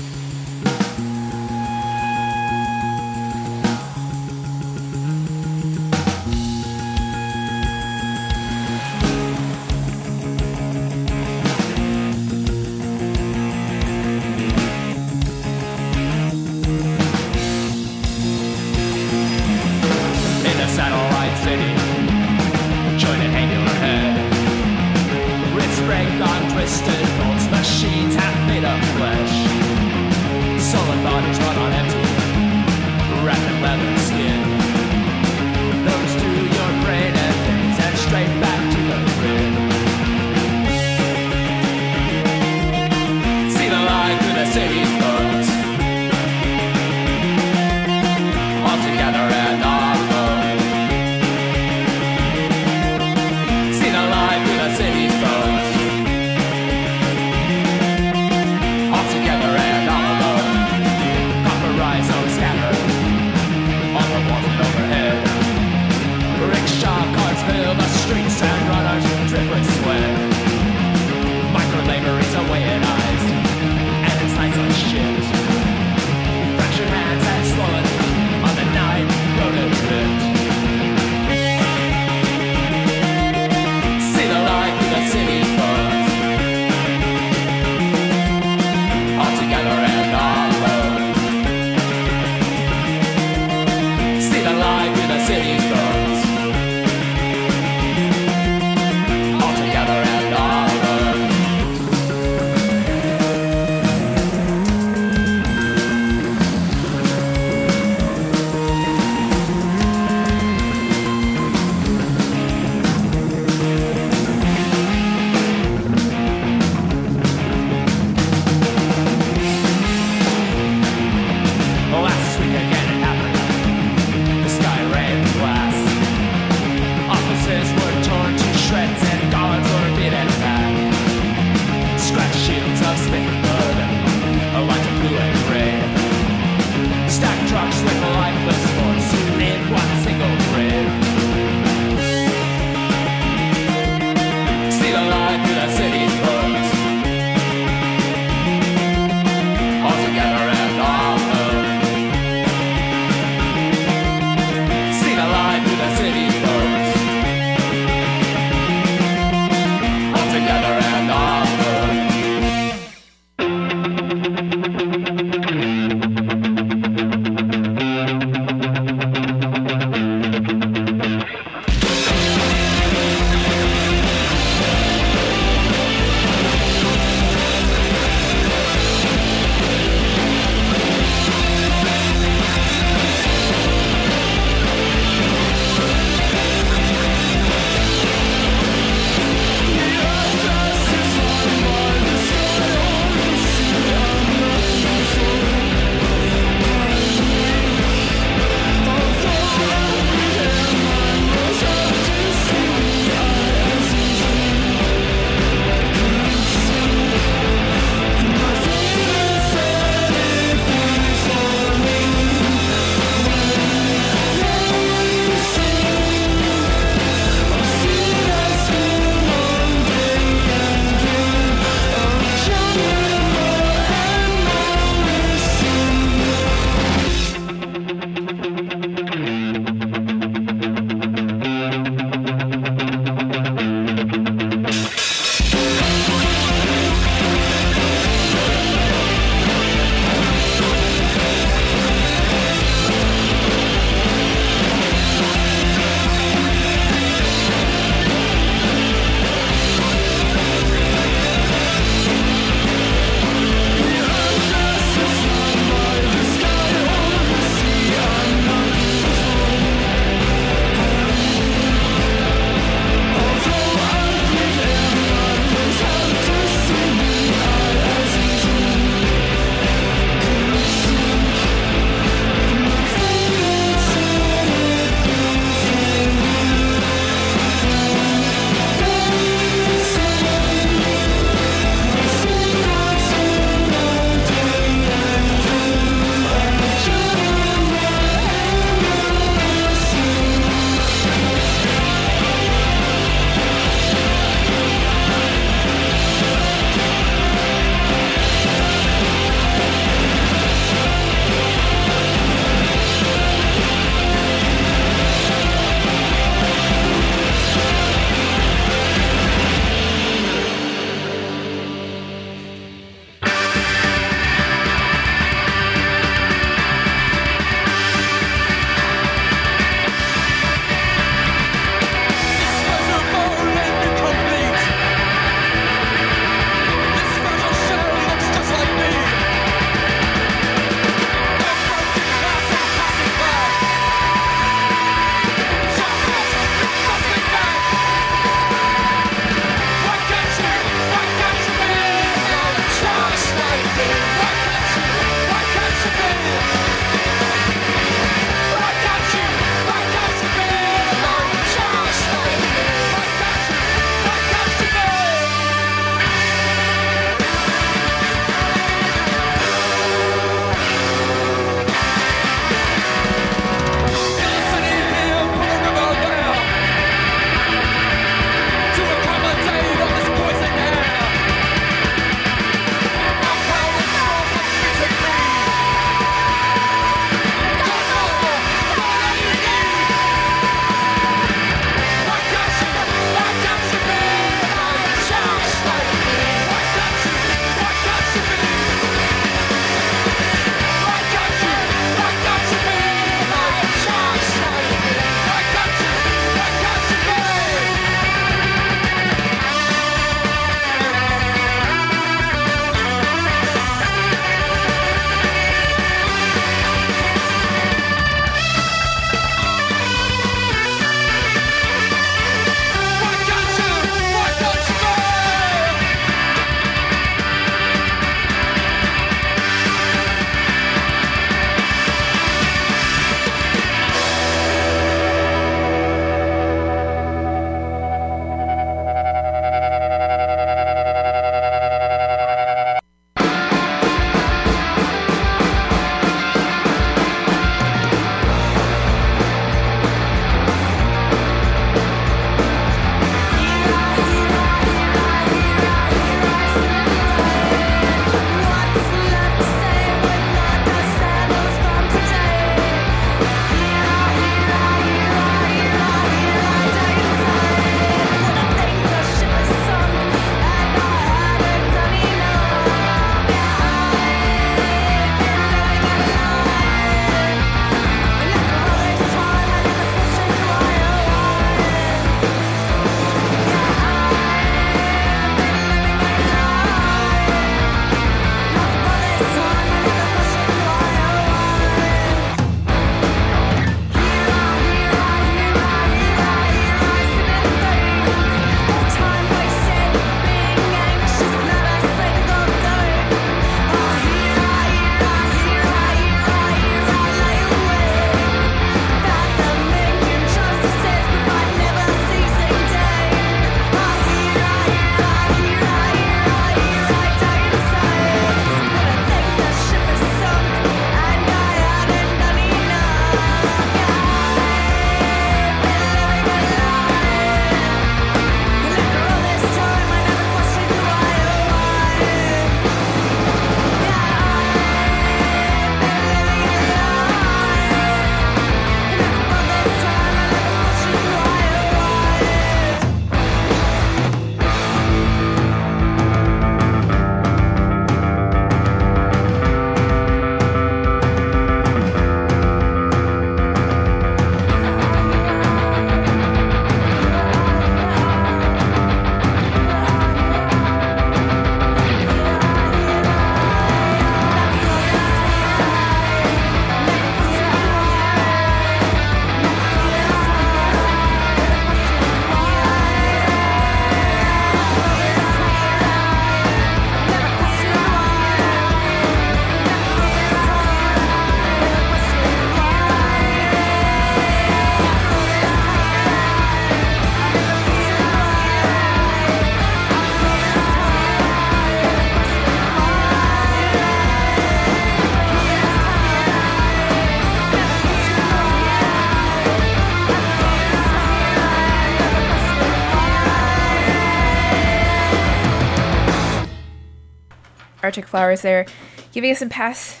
Arctic 597.94 598.08
Flowers 598.08 598.42
there, 598.42 598.66
giving 599.12 599.30
us 599.30 599.40
impasse, 599.40 600.00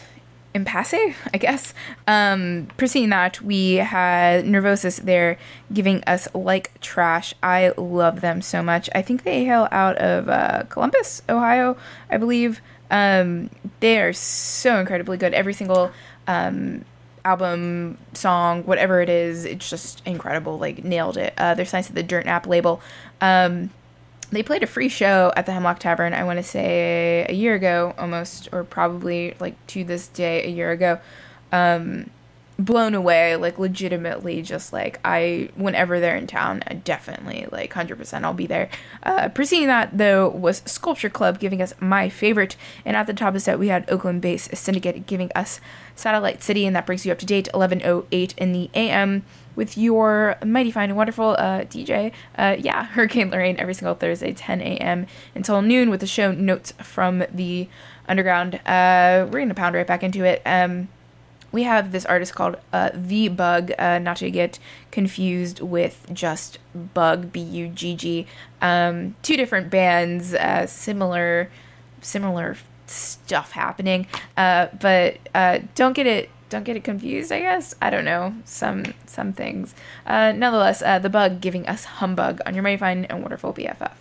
impasse, 0.52 1.14
I 1.32 1.38
guess. 1.38 1.72
Um, 2.08 2.66
preceding 2.76 3.10
that, 3.10 3.40
we 3.40 3.74
had 3.74 4.44
Nervosas 4.46 5.02
there, 5.02 5.38
giving 5.72 6.02
us 6.04 6.26
like 6.34 6.80
trash. 6.80 7.34
I 7.40 7.72
love 7.76 8.20
them 8.20 8.42
so 8.42 8.64
much. 8.64 8.90
I 8.96 9.02
think 9.02 9.22
they 9.22 9.44
hail 9.44 9.68
out 9.70 9.96
of 9.98 10.28
uh, 10.28 10.64
Columbus, 10.70 11.22
Ohio, 11.28 11.76
I 12.10 12.16
believe. 12.16 12.60
Um, 12.90 13.48
they 13.78 14.00
are 14.00 14.12
so 14.12 14.80
incredibly 14.80 15.16
good. 15.16 15.32
Every 15.32 15.54
single 15.54 15.92
um, 16.26 16.84
album, 17.24 17.98
song, 18.12 18.64
whatever 18.64 19.00
it 19.02 19.08
is, 19.08 19.44
it's 19.44 19.70
just 19.70 20.02
incredible. 20.04 20.58
Like 20.58 20.82
nailed 20.82 21.16
it. 21.16 21.32
Uh, 21.38 21.54
they're 21.54 21.64
signed 21.64 21.86
to 21.86 21.92
the 21.92 22.02
Dirt 22.02 22.26
Nap 22.26 22.48
label. 22.48 22.82
Um, 23.20 23.70
they 24.34 24.42
played 24.42 24.62
a 24.62 24.66
free 24.66 24.88
show 24.88 25.32
at 25.36 25.46
the 25.46 25.52
Hemlock 25.52 25.78
Tavern. 25.78 26.14
I 26.14 26.24
want 26.24 26.38
to 26.38 26.42
say 26.42 27.26
a 27.28 27.34
year 27.34 27.54
ago, 27.54 27.94
almost, 27.98 28.48
or 28.52 28.64
probably 28.64 29.34
like 29.40 29.54
to 29.68 29.84
this 29.84 30.08
day, 30.08 30.44
a 30.44 30.48
year 30.48 30.70
ago. 30.70 30.98
Um, 31.52 32.10
blown 32.58 32.94
away, 32.94 33.34
like 33.36 33.58
legitimately, 33.58 34.42
just 34.42 34.72
like 34.72 35.00
I, 35.04 35.50
whenever 35.56 35.98
they're 35.98 36.16
in 36.16 36.26
town, 36.26 36.62
I 36.66 36.74
definitely 36.74 37.46
like 37.50 37.72
hundred 37.72 37.98
percent, 37.98 38.24
I'll 38.24 38.34
be 38.34 38.46
there. 38.46 38.68
Uh, 39.02 39.28
preceding 39.28 39.68
that 39.68 39.96
though 39.96 40.28
was 40.28 40.62
Sculpture 40.64 41.10
Club 41.10 41.38
giving 41.38 41.60
us 41.60 41.74
my 41.80 42.08
favorite, 42.08 42.56
and 42.84 42.96
at 42.96 43.06
the 43.06 43.14
top 43.14 43.28
of 43.28 43.34
the 43.34 43.40
set 43.40 43.58
we 43.58 43.68
had 43.68 43.88
Oakland 43.90 44.22
based 44.22 44.54
Syndicate 44.56 45.06
giving 45.06 45.30
us 45.34 45.60
Satellite 45.96 46.42
City, 46.42 46.66
and 46.66 46.76
that 46.76 46.86
brings 46.86 47.04
you 47.04 47.12
up 47.12 47.18
to 47.18 47.26
date, 47.26 47.48
eleven 47.52 47.82
oh 47.84 48.06
eight 48.12 48.34
in 48.36 48.52
the 48.52 48.70
AM 48.74 49.24
with 49.56 49.76
your 49.78 50.36
mighty 50.44 50.70
fine 50.70 50.90
and 50.90 50.96
wonderful 50.96 51.36
uh, 51.38 51.60
DJ. 51.62 52.12
Uh, 52.36 52.56
yeah, 52.58 52.84
Hurricane 52.94 53.30
Lorraine 53.30 53.56
every 53.58 53.74
single 53.74 53.94
Thursday, 53.94 54.32
10 54.32 54.60
a.m. 54.60 55.06
until 55.34 55.62
noon 55.62 55.90
with 55.90 56.00
the 56.00 56.06
show 56.06 56.32
notes 56.32 56.72
from 56.82 57.24
the 57.32 57.68
underground. 58.08 58.56
Uh, 58.66 59.26
we're 59.30 59.40
gonna 59.40 59.54
pound 59.54 59.74
right 59.74 59.86
back 59.86 60.02
into 60.02 60.24
it. 60.24 60.42
Um, 60.44 60.88
we 61.54 61.62
have 61.62 61.92
this 61.92 62.04
artist 62.04 62.34
called 62.34 62.56
uh, 62.72 62.90
The 62.92 63.28
Bug, 63.28 63.70
uh, 63.78 64.00
not 64.00 64.16
to 64.16 64.30
get 64.30 64.58
confused 64.90 65.60
with 65.60 66.04
just 66.12 66.58
Bug, 66.74 67.32
B 67.32 67.40
U 67.40 67.68
G 67.68 67.94
G. 67.94 68.26
Um, 68.60 69.14
two 69.22 69.36
different 69.36 69.70
bands, 69.70 70.34
uh, 70.34 70.66
similar, 70.66 71.48
similar 72.00 72.56
stuff 72.86 73.52
happening, 73.52 74.08
uh, 74.36 74.66
but 74.80 75.18
uh, 75.32 75.60
don't 75.76 75.92
get 75.94 76.08
it. 76.08 76.28
Don't 76.50 76.64
get 76.64 76.76
it 76.76 76.84
confused. 76.84 77.32
I 77.32 77.40
guess 77.40 77.74
I 77.80 77.90
don't 77.90 78.04
know 78.04 78.34
some 78.44 78.84
some 79.06 79.32
things. 79.32 79.74
Uh, 80.06 80.32
nonetheless, 80.32 80.82
uh, 80.82 80.98
the 80.98 81.10
bug 81.10 81.40
giving 81.40 81.66
us 81.66 81.84
humbug 81.84 82.40
on 82.46 82.54
your 82.54 82.62
mighty 82.62 82.76
fine 82.76 83.04
and 83.06 83.22
wonderful 83.22 83.52
BFF. 83.52 83.92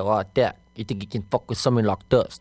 there 0.00 0.14
like 0.14 0.34
that. 0.34 0.56
You 0.76 0.84
think 0.84 1.02
you 1.02 1.08
can 1.08 1.22
fuck 1.30 1.48
with 1.48 1.58
something 1.58 1.84
like 1.84 2.08
this? 2.08 2.40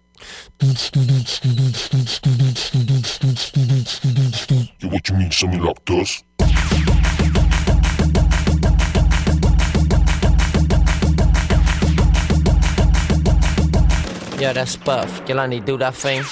Yeah, 4.79 4.89
what 4.89 5.09
you 5.09 5.15
mean, 5.15 5.31
something 5.31 5.61
like 5.61 5.85
this? 5.85 6.23
Yeah, 14.39 14.53
that's 14.53 14.77
Buff. 14.77 15.25
Can 15.25 15.39
I 15.39 15.47
need 15.47 15.65
do 15.65 15.77
that 15.77 15.95
thing? 15.95 16.23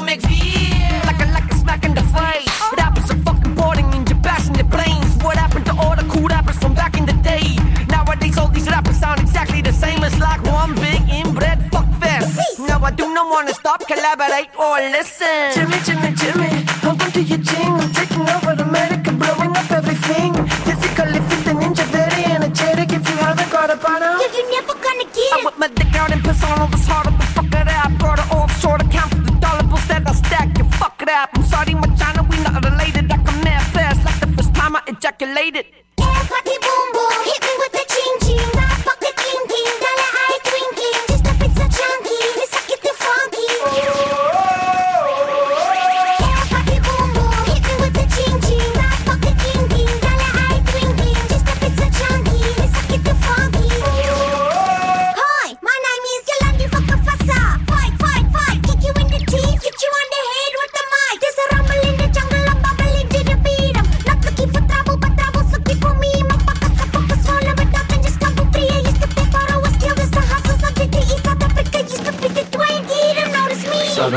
Don't 0.00 0.06
make 0.06 0.22
me 0.30 0.72
like 1.04 1.20
a 1.20 1.26
like 1.30 1.52
a 1.52 1.54
smack 1.56 1.84
in 1.84 1.94
the 1.94 2.00
face. 2.00 2.48
Rappers 2.78 3.10
are 3.10 3.20
fucking 3.26 3.54
boring 3.54 3.92
in 3.92 4.02
bashing 4.22 4.54
the 4.54 4.64
brains. 4.64 5.12
What 5.22 5.36
happened 5.36 5.66
to 5.66 5.74
all 5.76 5.94
the 5.94 6.04
cool 6.04 6.26
rappers 6.26 6.56
from 6.56 6.72
back 6.72 6.96
in 6.96 7.04
the 7.04 7.12
day? 7.12 7.44
Nowadays 7.86 8.38
all 8.38 8.48
these 8.48 8.66
rappers 8.66 8.98
sound 8.98 9.20
exactly 9.20 9.60
the 9.60 9.74
same. 9.74 10.02
It's 10.02 10.18
like 10.18 10.42
one 10.44 10.74
big 10.76 11.02
inbred 11.10 11.58
fuckfest. 11.70 12.66
Now 12.66 12.82
I 12.82 12.92
do 12.92 13.12
not 13.12 13.28
wanna 13.30 13.52
stop, 13.52 13.86
collaborate 13.86 14.48
or 14.58 14.76
listen. 14.96 15.52
Jimmy, 15.52 15.78
Jimmy, 15.84 16.14
Jimmy, 16.16 16.64
I'm 16.82 16.96
to 16.96 17.22
your 17.22 17.36
jingle. 17.36 18.09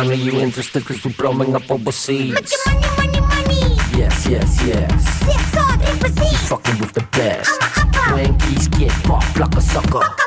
money, 0.05 0.21
you 0.21 0.39
interested 0.39 0.85
cause 0.85 1.03
we're 1.03 1.11
blowing 1.13 1.55
up 1.55 1.69
overseas. 1.69 2.34
Money, 2.65 2.88
money, 2.97 3.21
money. 3.21 3.75
Yes, 3.97 4.27
yes, 4.27 4.63
yes. 4.65 5.19
Six, 5.19 5.57
all, 5.57 5.73
eight, 5.81 6.38
Fucking 6.47 6.80
with 6.80 6.93
the 6.93 7.07
best. 7.11 7.49
I'm 7.61 7.88
a 7.88 7.99
upper. 7.99 8.13
When 8.15 8.38
geese 8.39 8.67
get 8.67 8.91
fucked 8.91 9.39
like 9.39 9.55
a 9.55 9.61
sucker. 9.61 10.22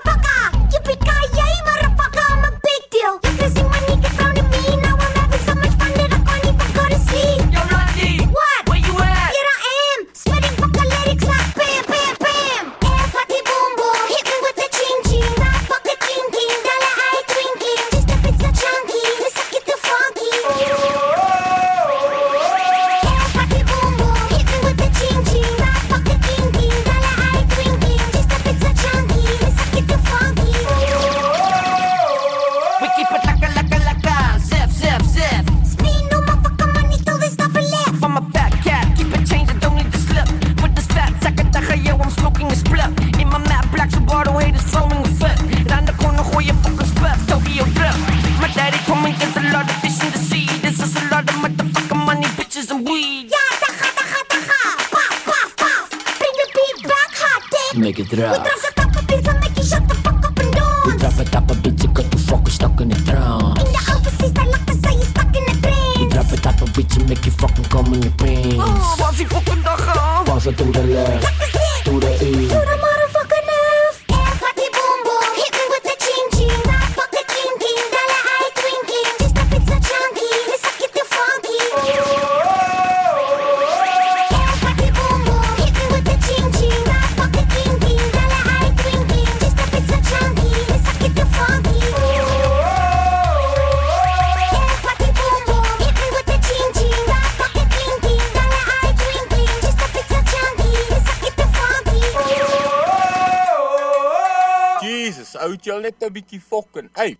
'n 106.06 106.12
bietjie 106.12 106.40
fokken 106.40 106.88
uit. 106.92 107.18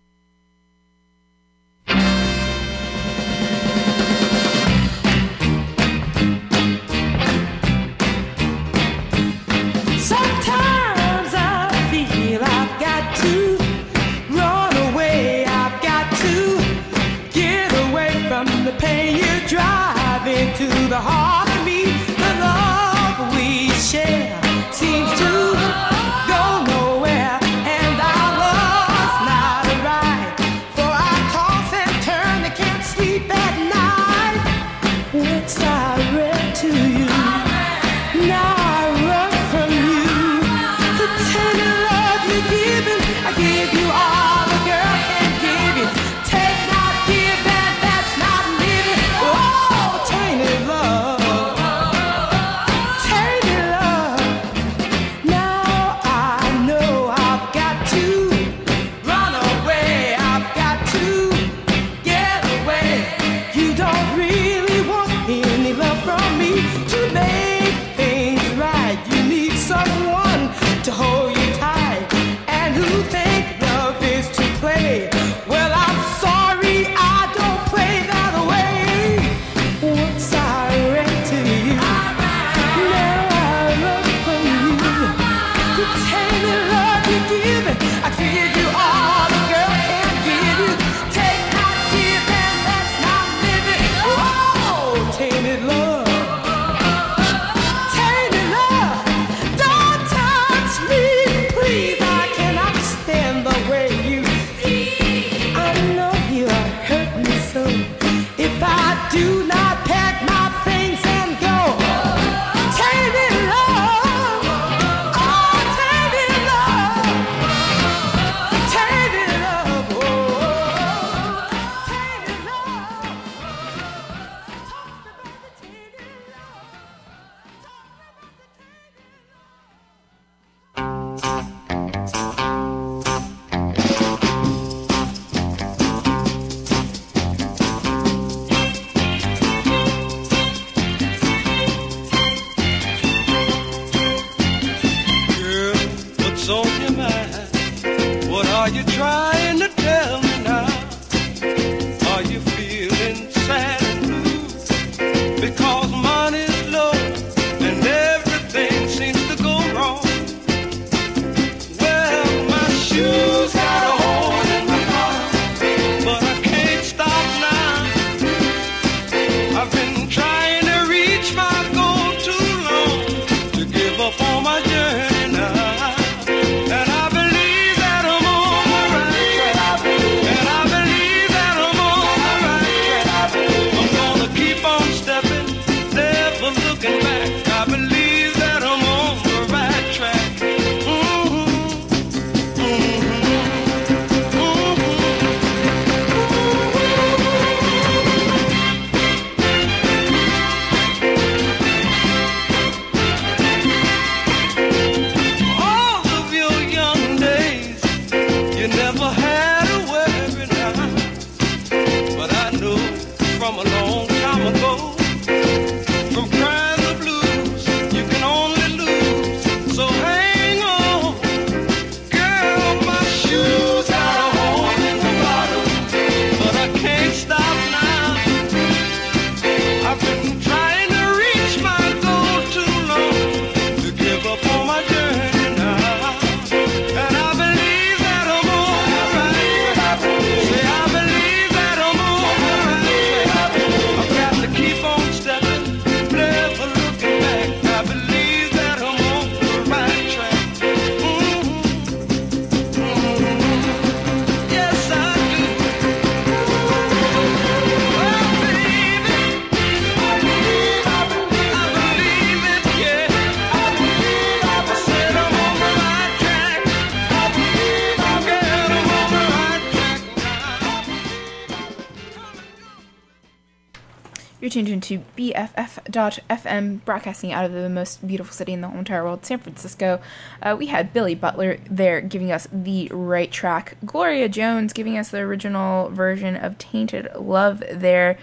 BFF.FM, 275.37 276.83
broadcasting 276.83 277.31
out 277.31 277.45
of 277.45 277.51
the 277.51 277.69
most 277.69 278.05
beautiful 278.05 278.33
city 278.33 278.53
in 278.53 278.61
the 278.61 278.67
whole 278.67 278.79
entire 278.79 279.03
world, 279.03 279.25
San 279.25 279.37
Francisco. 279.37 280.01
Uh, 280.41 280.55
we 280.57 280.67
had 280.67 280.93
Billy 280.93 281.13
Butler 281.13 281.57
there 281.69 282.01
giving 282.01 282.31
us 282.31 282.47
the 282.51 282.87
right 282.91 283.31
track, 283.31 283.77
Gloria 283.85 284.29
Jones 284.29 284.73
giving 284.73 284.97
us 284.97 285.09
the 285.09 285.19
original 285.19 285.89
version 285.89 286.35
of 286.35 286.57
Tainted 286.57 287.09
Love 287.15 287.63
there. 287.71 288.17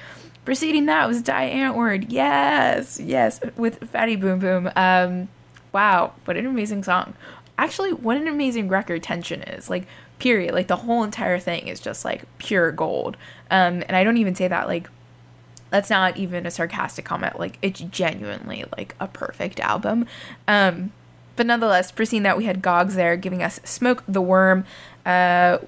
Preceding 0.44 0.86
that 0.86 1.06
was 1.06 1.22
Die 1.22 1.50
Antwoord, 1.50 2.06
yes, 2.08 3.00
yes, 3.00 3.40
with 3.56 3.88
Fatty 3.90 4.16
Boom 4.16 4.40
Boom. 4.40 4.70
Um, 4.74 5.28
wow, 5.72 6.12
what 6.24 6.36
an 6.36 6.46
amazing 6.46 6.82
song. 6.82 7.14
Actually, 7.56 7.92
what 7.92 8.16
an 8.16 8.26
amazing 8.26 8.68
record 8.68 9.02
tension 9.02 9.42
is. 9.42 9.70
Like, 9.70 9.86
period. 10.18 10.52
Like, 10.52 10.66
the 10.66 10.76
whole 10.76 11.04
entire 11.04 11.38
thing 11.38 11.68
is 11.68 11.78
just 11.80 12.04
like 12.04 12.24
pure 12.38 12.72
gold. 12.72 13.16
Um, 13.50 13.84
and 13.86 13.94
I 13.94 14.02
don't 14.02 14.16
even 14.16 14.34
say 14.34 14.48
that 14.48 14.66
like 14.66 14.88
that's 15.74 15.90
not 15.90 16.16
even 16.16 16.46
a 16.46 16.52
sarcastic 16.52 17.04
comment 17.04 17.36
like 17.36 17.58
it's 17.60 17.80
genuinely 17.80 18.64
like 18.78 18.94
a 19.00 19.08
perfect 19.08 19.58
album. 19.58 20.06
Um 20.46 20.92
but 21.34 21.46
nonetheless 21.46 21.90
preceding 21.90 22.22
that 22.22 22.38
we 22.38 22.44
had 22.44 22.62
gogs 22.62 22.94
there 22.94 23.16
giving 23.16 23.42
us 23.42 23.58
smoke 23.64 24.04
the 24.06 24.22
worm 24.22 24.64
uh 25.04 25.58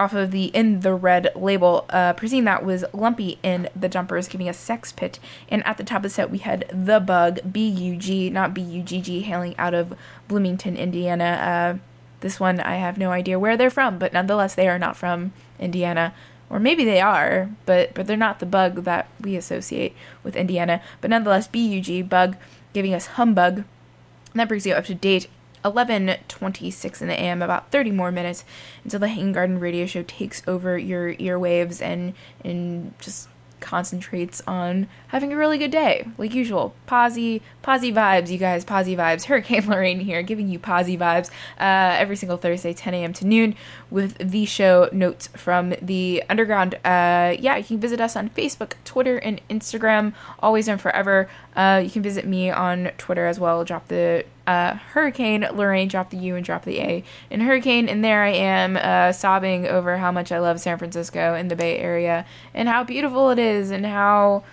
off 0.00 0.14
of 0.14 0.30
the 0.30 0.46
in 0.46 0.80
the 0.80 0.94
red 0.94 1.30
label 1.36 1.84
uh 1.90 2.14
preceding 2.14 2.44
that 2.44 2.64
was 2.64 2.86
Lumpy 2.94 3.38
and 3.44 3.68
the 3.76 3.86
Dumpers 3.90 4.28
giving 4.28 4.48
us 4.48 4.56
sex 4.56 4.92
pit. 4.92 5.18
And 5.50 5.62
at 5.66 5.76
the 5.76 5.84
top 5.84 5.98
of 5.98 6.04
the 6.04 6.08
set 6.08 6.30
we 6.30 6.38
had 6.38 6.64
the 6.72 6.98
bug 6.98 7.40
b-u-g 7.52 8.30
not 8.30 8.54
b-u-g-g 8.54 9.20
hailing 9.20 9.54
out 9.58 9.74
of 9.74 9.92
bloomington 10.26 10.74
indiana. 10.74 11.78
Uh 11.78 11.78
this 12.20 12.40
one 12.40 12.60
i 12.60 12.76
have 12.76 12.96
no 12.96 13.10
idea 13.10 13.38
where 13.38 13.58
they're 13.58 13.68
from 13.68 13.98
but 13.98 14.14
nonetheless 14.14 14.54
they 14.54 14.66
are 14.66 14.78
not 14.78 14.96
from 14.96 15.34
indiana 15.58 16.14
or 16.54 16.60
maybe 16.60 16.84
they 16.84 17.00
are, 17.00 17.50
but 17.66 17.92
but 17.94 18.06
they're 18.06 18.16
not 18.16 18.38
the 18.38 18.46
bug 18.46 18.84
that 18.84 19.08
we 19.20 19.34
associate 19.34 19.92
with 20.22 20.36
Indiana. 20.36 20.80
But 21.00 21.10
nonetheless, 21.10 21.48
BUG 21.48 22.08
bug 22.08 22.36
giving 22.72 22.94
us 22.94 23.06
humbug. 23.18 23.56
And 23.56 24.36
that 24.36 24.46
brings 24.46 24.64
you 24.64 24.72
up 24.72 24.84
to 24.84 24.94
date. 24.94 25.26
11:26 25.64 27.02
in 27.02 27.08
the 27.08 27.20
AM, 27.20 27.42
about 27.42 27.72
30 27.72 27.90
more 27.90 28.12
minutes 28.12 28.44
until 28.84 29.00
the 29.00 29.08
Hanging 29.08 29.32
Garden 29.32 29.58
Radio 29.58 29.84
Show 29.86 30.04
takes 30.04 30.42
over 30.46 30.78
your 30.78 31.14
earwaves 31.14 31.82
and 31.82 32.14
and 32.44 32.92
just 33.00 33.28
concentrates 33.60 34.42
on 34.46 34.88
having 35.08 35.32
a 35.32 35.36
really 35.36 35.58
good 35.58 35.70
day, 35.70 36.06
like 36.18 36.34
usual. 36.34 36.74
Posy, 36.86 37.42
posy 37.62 37.92
vibes, 37.92 38.30
you 38.30 38.38
guys, 38.38 38.64
posy 38.64 38.96
vibes. 38.96 39.24
Hurricane 39.24 39.66
Lorraine 39.66 40.00
here, 40.00 40.22
giving 40.22 40.48
you 40.48 40.58
posy 40.58 40.96
vibes 40.96 41.30
uh, 41.58 41.96
every 41.98 42.16
single 42.16 42.36
Thursday, 42.36 42.72
10 42.72 42.94
a.m. 42.94 43.12
to 43.14 43.26
noon, 43.26 43.54
with 43.90 44.16
the 44.18 44.44
show 44.44 44.88
notes 44.92 45.28
from 45.28 45.74
the 45.80 46.22
underground. 46.28 46.74
Uh, 46.84 47.34
yeah, 47.38 47.56
you 47.56 47.64
can 47.64 47.80
visit 47.80 48.00
us 48.00 48.16
on 48.16 48.30
Facebook, 48.30 48.72
Twitter, 48.84 49.16
and 49.18 49.40
Instagram, 49.48 50.12
always 50.40 50.68
and 50.68 50.80
forever. 50.80 51.28
Uh, 51.56 51.80
you 51.82 51.90
can 51.90 52.02
visit 52.02 52.26
me 52.26 52.50
on 52.50 52.90
Twitter 52.98 53.26
as 53.26 53.40
well. 53.40 53.64
Drop 53.64 53.88
the 53.88 54.24
uh, 54.46 54.74
Hurricane 54.74 55.46
Lorraine, 55.52 55.88
drop 55.88 56.10
the 56.10 56.16
U 56.18 56.36
and 56.36 56.44
drop 56.44 56.64
the 56.64 56.80
A 56.80 57.04
in 57.30 57.40
Hurricane, 57.40 57.88
and 57.88 58.04
there 58.04 58.22
I 58.22 58.30
am 58.30 58.76
uh, 58.76 59.12
sobbing 59.12 59.66
over 59.66 59.96
how 59.98 60.12
much 60.12 60.32
I 60.32 60.38
love 60.38 60.60
San 60.60 60.78
Francisco 60.78 61.34
and 61.34 61.50
the 61.50 61.56
Bay 61.56 61.78
Area 61.78 62.26
and 62.52 62.68
how 62.68 62.84
beautiful 62.84 63.30
it 63.30 63.38
is 63.38 63.70
and 63.70 63.86
how, 63.86 64.44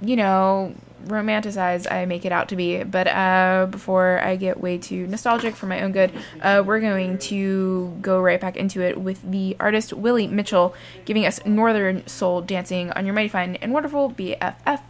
you 0.00 0.16
know, 0.16 0.74
romanticized 1.06 1.90
I 1.90 2.04
make 2.06 2.24
it 2.24 2.32
out 2.32 2.48
to 2.48 2.56
be. 2.56 2.82
But 2.82 3.06
uh, 3.06 3.68
before 3.70 4.20
I 4.20 4.36
get 4.36 4.60
way 4.60 4.78
too 4.78 5.06
nostalgic 5.06 5.54
for 5.54 5.66
my 5.66 5.82
own 5.82 5.92
good, 5.92 6.12
uh, 6.42 6.62
we're 6.66 6.80
going 6.80 7.18
to 7.18 7.96
go 8.00 8.20
right 8.20 8.40
back 8.40 8.56
into 8.56 8.82
it 8.82 9.00
with 9.00 9.22
the 9.28 9.56
artist 9.60 9.92
Willie 9.92 10.26
Mitchell 10.26 10.74
giving 11.04 11.24
us 11.24 11.44
Northern 11.46 12.06
Soul 12.06 12.40
dancing 12.40 12.90
on 12.92 13.06
your 13.06 13.14
mighty 13.14 13.28
fine 13.28 13.56
and 13.56 13.72
wonderful 13.72 14.10
BFF. 14.10 14.80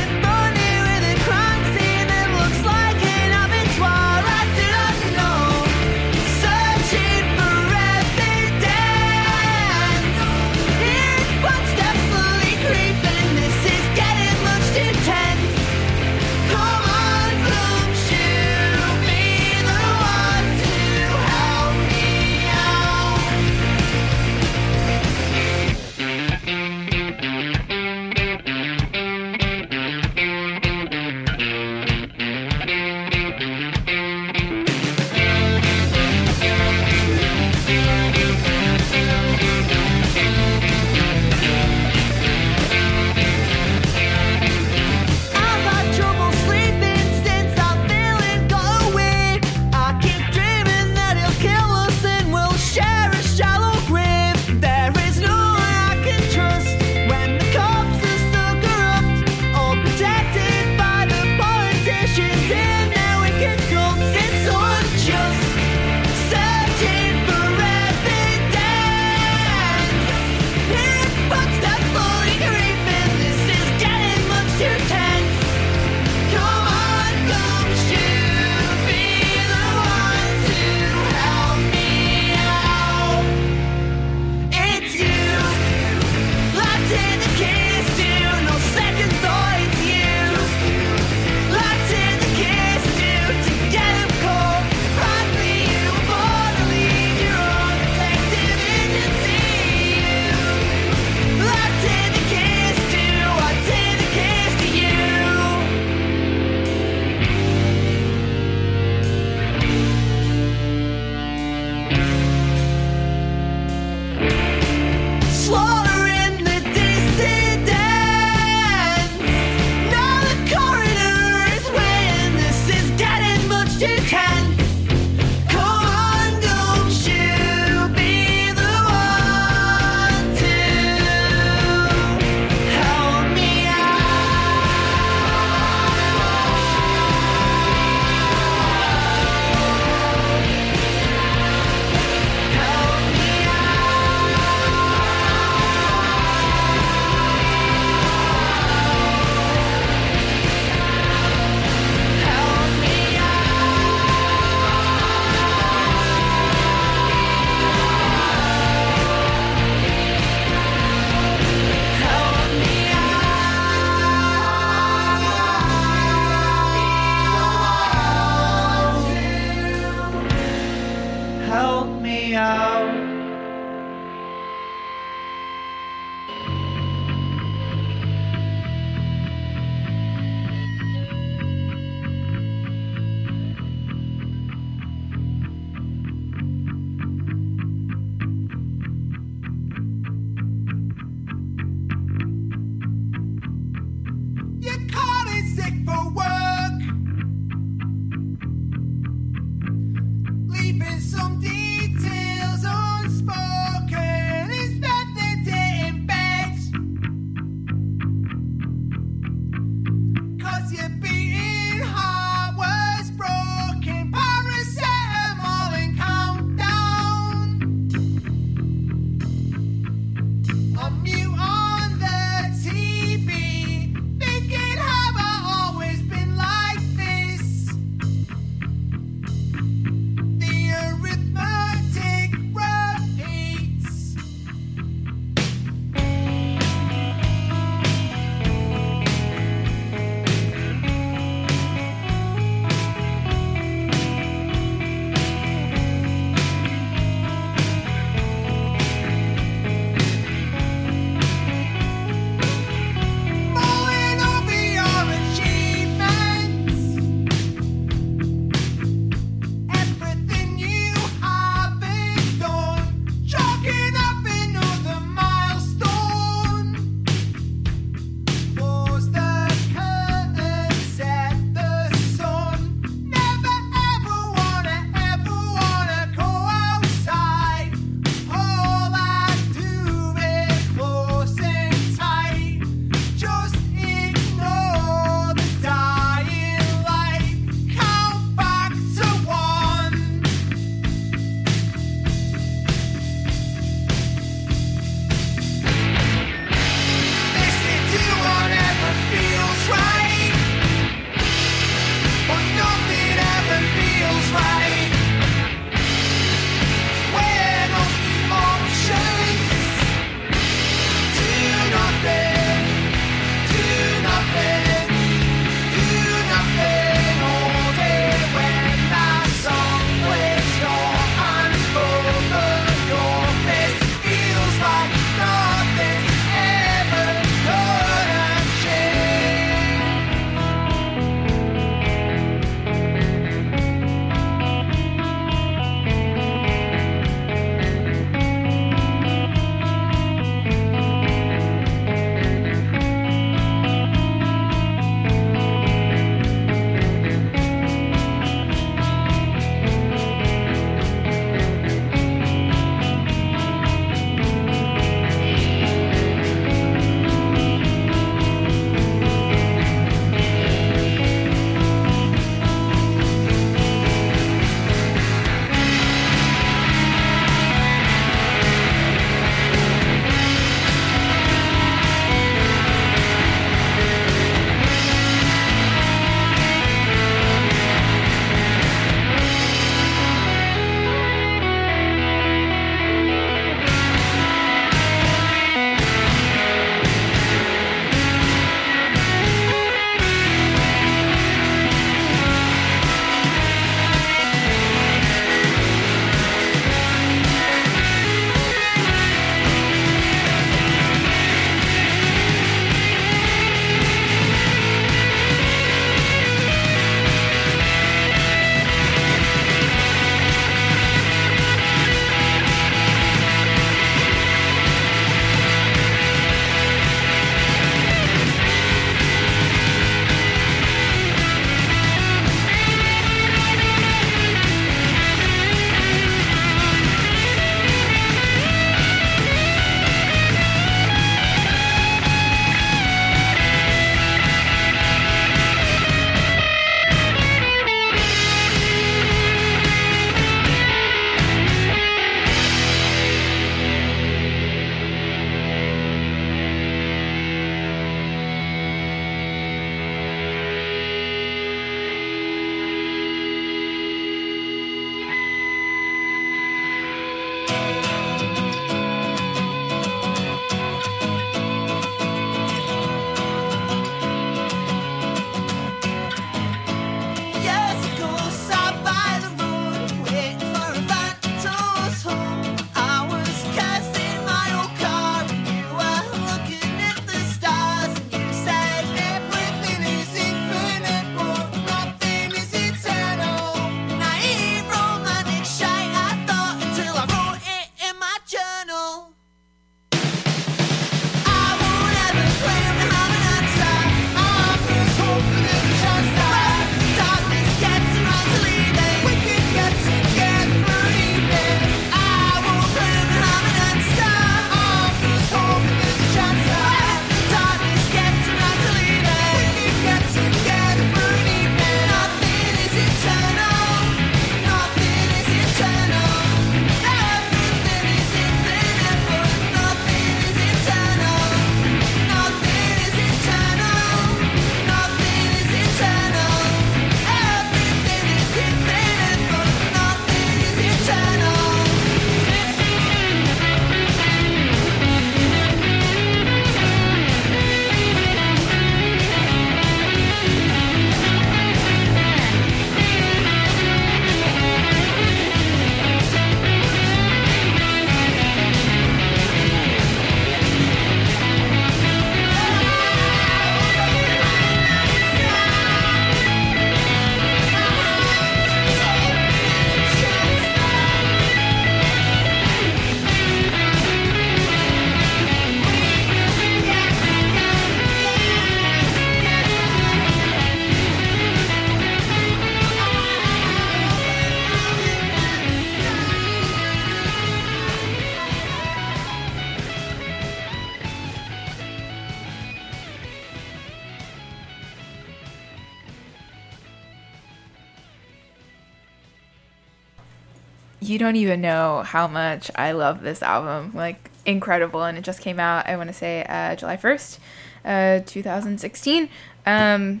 Don't 591.12 591.20
even 591.20 591.42
know 591.42 591.82
how 591.82 592.08
much 592.08 592.50
I 592.54 592.72
love 592.72 593.02
this 593.02 593.22
album. 593.22 593.72
Like, 593.74 594.10
incredible. 594.24 594.82
And 594.82 594.96
it 594.96 595.04
just 595.04 595.20
came 595.20 595.38
out, 595.38 595.68
I 595.68 595.76
want 595.76 595.88
to 595.88 595.92
say, 595.92 596.24
uh, 596.26 596.56
July 596.56 596.78
1st, 596.78 597.18
uh, 597.66 598.00
2016. 598.06 599.10
Um, 599.44 600.00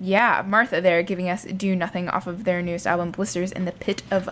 yeah, 0.00 0.42
Martha 0.44 0.80
there 0.80 1.04
giving 1.04 1.28
us 1.28 1.44
Do 1.44 1.76
Nothing 1.76 2.08
off 2.08 2.26
of 2.26 2.42
their 2.42 2.60
newest 2.62 2.84
album, 2.84 3.12
Blisters 3.12 3.52
in 3.52 3.64
the 3.64 3.70
Pit 3.70 4.02
of 4.10 4.28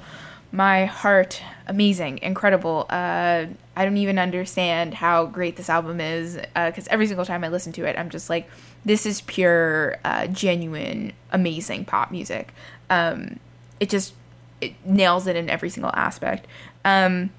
My 0.51 0.87
Heart. 0.87 1.41
Amazing, 1.69 2.19
incredible. 2.19 2.87
Uh, 2.91 3.47
I 3.77 3.85
don't 3.85 3.97
even 3.97 4.19
understand 4.19 4.95
how 4.95 5.27
great 5.27 5.55
this 5.55 5.71
album 5.71 6.01
is 6.01 6.35
because 6.55 6.89
every 6.89 7.07
single 7.07 7.25
time 7.25 7.45
I 7.45 7.49
listen 7.49 7.73
to 7.75 7.85
it, 7.85 7.97
I'm 7.97 8.11
just 8.11 8.29
like, 8.29 8.51
this 8.85 9.07
is 9.07 9.21
pure, 9.21 9.99
uh, 10.05 10.27
genuine, 10.27 11.13
amazing 11.31 11.85
pop 11.85 12.11
music. 12.11 12.53
Um, 12.89 13.39
it 13.79 13.89
just 13.89 14.15
it 14.61 14.75
nails 14.85 15.27
it 15.27 15.37
in 15.37 15.49
every 15.51 15.71
single 15.71 15.93
aspect. 15.95 16.47
Um, 16.85 17.31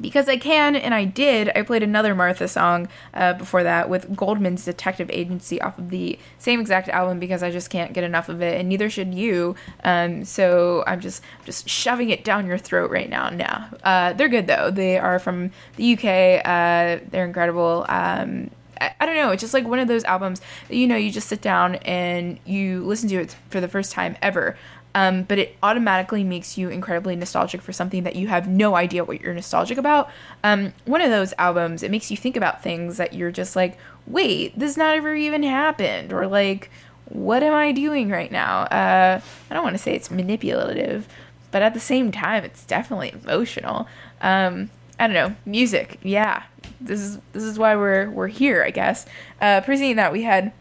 because 0.00 0.28
I 0.28 0.36
can, 0.36 0.76
and 0.76 0.94
I 0.94 1.04
did, 1.04 1.50
I 1.54 1.62
played 1.62 1.82
another 1.82 2.14
Martha 2.14 2.48
song 2.48 2.88
uh, 3.14 3.32
before 3.34 3.62
that 3.62 3.88
with 3.88 4.14
Goldman's 4.14 4.64
Detective 4.64 5.10
Agency 5.10 5.60
off 5.60 5.78
of 5.78 5.90
the 5.90 6.18
same 6.38 6.60
exact 6.60 6.88
album 6.88 7.18
because 7.18 7.42
I 7.42 7.50
just 7.50 7.70
can't 7.70 7.92
get 7.92 8.04
enough 8.04 8.28
of 8.28 8.42
it, 8.42 8.58
and 8.58 8.68
neither 8.68 8.90
should 8.90 9.14
you. 9.14 9.54
Um, 9.84 10.24
so 10.24 10.84
I'm 10.86 11.00
just 11.00 11.22
just 11.44 11.68
shoving 11.68 12.10
it 12.10 12.24
down 12.24 12.46
your 12.46 12.58
throat 12.58 12.90
right 12.90 13.08
now. 13.08 13.30
Now 13.30 13.68
uh, 13.84 14.12
they're 14.12 14.28
good 14.28 14.46
though. 14.46 14.70
They 14.70 14.98
are 14.98 15.18
from 15.18 15.50
the 15.76 15.94
UK. 15.94 16.44
Uh, 16.44 17.04
they're 17.10 17.24
incredible. 17.24 17.86
Um, 17.88 18.50
I, 18.80 18.94
I 19.00 19.06
don't 19.06 19.16
know. 19.16 19.30
It's 19.30 19.40
just 19.40 19.54
like 19.54 19.66
one 19.66 19.78
of 19.78 19.88
those 19.88 20.04
albums 20.04 20.40
that 20.68 20.76
you 20.76 20.86
know 20.86 20.96
you 20.96 21.10
just 21.10 21.28
sit 21.28 21.40
down 21.40 21.76
and 21.76 22.38
you 22.44 22.84
listen 22.84 23.08
to 23.10 23.16
it 23.16 23.36
for 23.50 23.60
the 23.60 23.68
first 23.68 23.92
time 23.92 24.16
ever. 24.20 24.56
Um, 24.96 25.24
but 25.24 25.38
it 25.38 25.58
automatically 25.62 26.24
makes 26.24 26.56
you 26.56 26.70
incredibly 26.70 27.16
nostalgic 27.16 27.60
for 27.60 27.70
something 27.70 28.04
that 28.04 28.16
you 28.16 28.28
have 28.28 28.48
no 28.48 28.76
idea 28.76 29.04
what 29.04 29.20
you're 29.20 29.34
nostalgic 29.34 29.76
about. 29.76 30.08
Um, 30.42 30.72
one 30.86 31.02
of 31.02 31.10
those 31.10 31.34
albums, 31.36 31.82
it 31.82 31.90
makes 31.90 32.10
you 32.10 32.16
think 32.16 32.34
about 32.34 32.62
things 32.62 32.96
that 32.96 33.12
you're 33.12 33.30
just 33.30 33.54
like, 33.54 33.76
wait, 34.06 34.58
this 34.58 34.78
never 34.78 35.14
even 35.14 35.42
happened, 35.42 36.14
or 36.14 36.26
like, 36.26 36.70
what 37.10 37.42
am 37.42 37.52
I 37.52 37.72
doing 37.72 38.08
right 38.08 38.32
now? 38.32 38.62
Uh, 38.62 39.20
I 39.50 39.54
don't 39.54 39.62
want 39.62 39.76
to 39.76 39.82
say 39.82 39.94
it's 39.94 40.10
manipulative, 40.10 41.06
but 41.50 41.60
at 41.60 41.74
the 41.74 41.80
same 41.80 42.10
time, 42.10 42.42
it's 42.42 42.64
definitely 42.64 43.12
emotional. 43.22 43.86
Um, 44.22 44.70
I 44.98 45.08
don't 45.08 45.14
know, 45.14 45.36
music, 45.44 45.98
yeah. 46.02 46.44
This 46.80 47.00
is 47.00 47.18
this 47.34 47.42
is 47.42 47.58
why 47.58 47.76
we're 47.76 48.08
we're 48.08 48.28
here, 48.28 48.64
I 48.64 48.70
guess. 48.70 49.04
Uh, 49.42 49.60
that, 49.60 50.10
we 50.10 50.22
had 50.22 50.52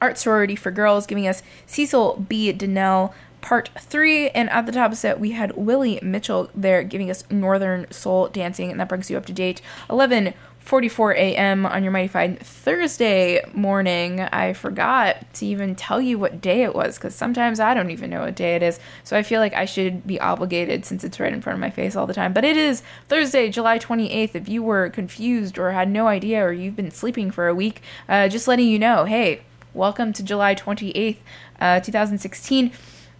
Art 0.00 0.18
Sorority 0.18 0.56
for 0.56 0.72
Girls 0.72 1.06
giving 1.06 1.28
us 1.28 1.42
Cecil 1.66 2.24
B. 2.28 2.50
Donnell 2.52 3.14
part 3.40 3.70
three. 3.78 4.30
And 4.30 4.48
at 4.50 4.66
the 4.66 4.72
top 4.72 4.92
of 4.92 4.98
set, 4.98 5.20
we 5.20 5.32
had 5.32 5.56
Willie 5.56 5.98
Mitchell 6.02 6.50
there 6.54 6.82
giving 6.82 7.10
us 7.10 7.24
Northern 7.30 7.90
Soul 7.90 8.28
Dancing. 8.28 8.70
And 8.70 8.80
that 8.80 8.88
brings 8.88 9.10
you 9.10 9.16
up 9.16 9.26
to 9.26 9.32
date 9.32 9.60
11 9.88 10.34
44 10.60 11.14
a.m. 11.14 11.66
on 11.66 11.82
your 11.82 11.90
Mighty 11.90 12.06
Fine 12.06 12.36
Thursday 12.36 13.40
morning. 13.52 14.20
I 14.20 14.52
forgot 14.52 15.32
to 15.34 15.46
even 15.46 15.74
tell 15.74 16.00
you 16.00 16.18
what 16.18 16.40
day 16.40 16.62
it 16.62 16.74
was 16.74 16.96
because 16.96 17.14
sometimes 17.14 17.58
I 17.58 17.74
don't 17.74 17.90
even 17.90 18.10
know 18.10 18.20
what 18.20 18.36
day 18.36 18.54
it 18.54 18.62
is. 18.62 18.78
So 19.02 19.16
I 19.16 19.24
feel 19.24 19.40
like 19.40 19.52
I 19.52 19.64
should 19.64 20.06
be 20.06 20.20
obligated 20.20 20.84
since 20.84 21.02
it's 21.02 21.18
right 21.18 21.32
in 21.32 21.40
front 21.40 21.56
of 21.56 21.60
my 21.60 21.70
face 21.70 21.96
all 21.96 22.06
the 22.06 22.14
time. 22.14 22.32
But 22.32 22.44
it 22.44 22.56
is 22.56 22.82
Thursday, 23.08 23.50
July 23.50 23.80
28th. 23.80 24.36
If 24.36 24.48
you 24.48 24.62
were 24.62 24.90
confused 24.90 25.58
or 25.58 25.72
had 25.72 25.90
no 25.90 26.06
idea 26.06 26.44
or 26.44 26.52
you've 26.52 26.76
been 26.76 26.92
sleeping 26.92 27.32
for 27.32 27.48
a 27.48 27.54
week, 27.54 27.82
uh, 28.08 28.28
just 28.28 28.46
letting 28.46 28.68
you 28.68 28.78
know 28.78 29.06
hey, 29.06 29.42
welcome 29.74 30.12
to 30.12 30.22
July 30.22 30.54
28th, 30.54 31.16
uh, 31.60 31.80
2016. 31.80 32.70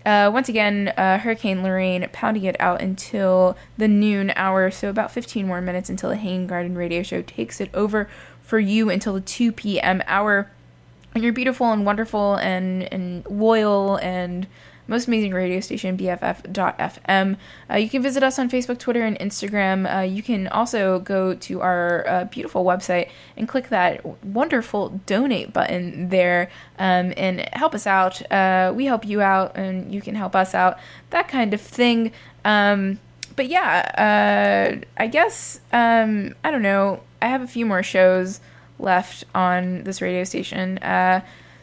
Uh, 0.04 0.30
once 0.32 0.48
again, 0.48 0.88
uh, 0.96 1.18
Hurricane 1.18 1.62
Lorraine 1.62 2.08
pounding 2.12 2.44
it 2.44 2.56
out 2.58 2.80
until 2.80 3.56
the 3.76 3.88
noon 3.88 4.32
hour, 4.34 4.70
so 4.70 4.88
about 4.88 5.10
15 5.10 5.46
more 5.46 5.60
minutes 5.60 5.90
until 5.90 6.08
the 6.08 6.16
Hanging 6.16 6.46
Garden 6.46 6.76
radio 6.76 7.02
show 7.02 7.20
takes 7.22 7.60
it 7.60 7.70
over 7.74 8.08
for 8.40 8.58
you 8.58 8.88
until 8.88 9.14
the 9.14 9.20
2 9.20 9.52
p.m. 9.52 10.02
hour. 10.06 10.50
And 11.14 11.22
you're 11.22 11.32
beautiful 11.32 11.70
and 11.72 11.84
wonderful 11.84 12.36
and, 12.36 12.90
and 12.92 13.26
loyal 13.26 13.96
and 13.96 14.46
most 14.90 15.06
amazing 15.06 15.32
radio 15.32 15.60
station, 15.60 15.96
BFF.FM. 15.96 17.36
Uh, 17.70 17.76
you 17.76 17.88
can 17.88 18.02
visit 18.02 18.24
us 18.24 18.38
on 18.40 18.50
Facebook, 18.50 18.78
Twitter, 18.78 19.04
and 19.04 19.16
Instagram. 19.20 19.86
Uh, 19.86 20.00
you 20.00 20.20
can 20.20 20.48
also 20.48 20.98
go 20.98 21.32
to 21.32 21.60
our 21.60 22.06
uh, 22.08 22.24
beautiful 22.24 22.64
website 22.64 23.08
and 23.36 23.48
click 23.48 23.68
that 23.68 24.04
wonderful 24.24 25.00
donate 25.06 25.52
button 25.52 26.08
there 26.08 26.50
um, 26.78 27.14
and 27.16 27.48
help 27.52 27.72
us 27.72 27.86
out. 27.86 28.20
Uh, 28.32 28.72
we 28.74 28.86
help 28.86 29.06
you 29.06 29.22
out, 29.22 29.56
and 29.56 29.94
you 29.94 30.02
can 30.02 30.16
help 30.16 30.34
us 30.34 30.54
out. 30.54 30.76
That 31.10 31.28
kind 31.28 31.54
of 31.54 31.60
thing. 31.60 32.10
Um, 32.44 32.98
but 33.36 33.46
yeah, 33.46 34.74
uh, 34.76 34.84
I 34.96 35.06
guess, 35.06 35.60
um, 35.72 36.34
I 36.42 36.50
don't 36.50 36.62
know. 36.62 37.00
I 37.22 37.28
have 37.28 37.42
a 37.42 37.46
few 37.46 37.64
more 37.64 37.84
shows 37.84 38.40
left 38.80 39.24
on 39.36 39.84
this 39.84 40.02
radio 40.02 40.24
station. 40.24 40.78
Uh, 40.78 41.20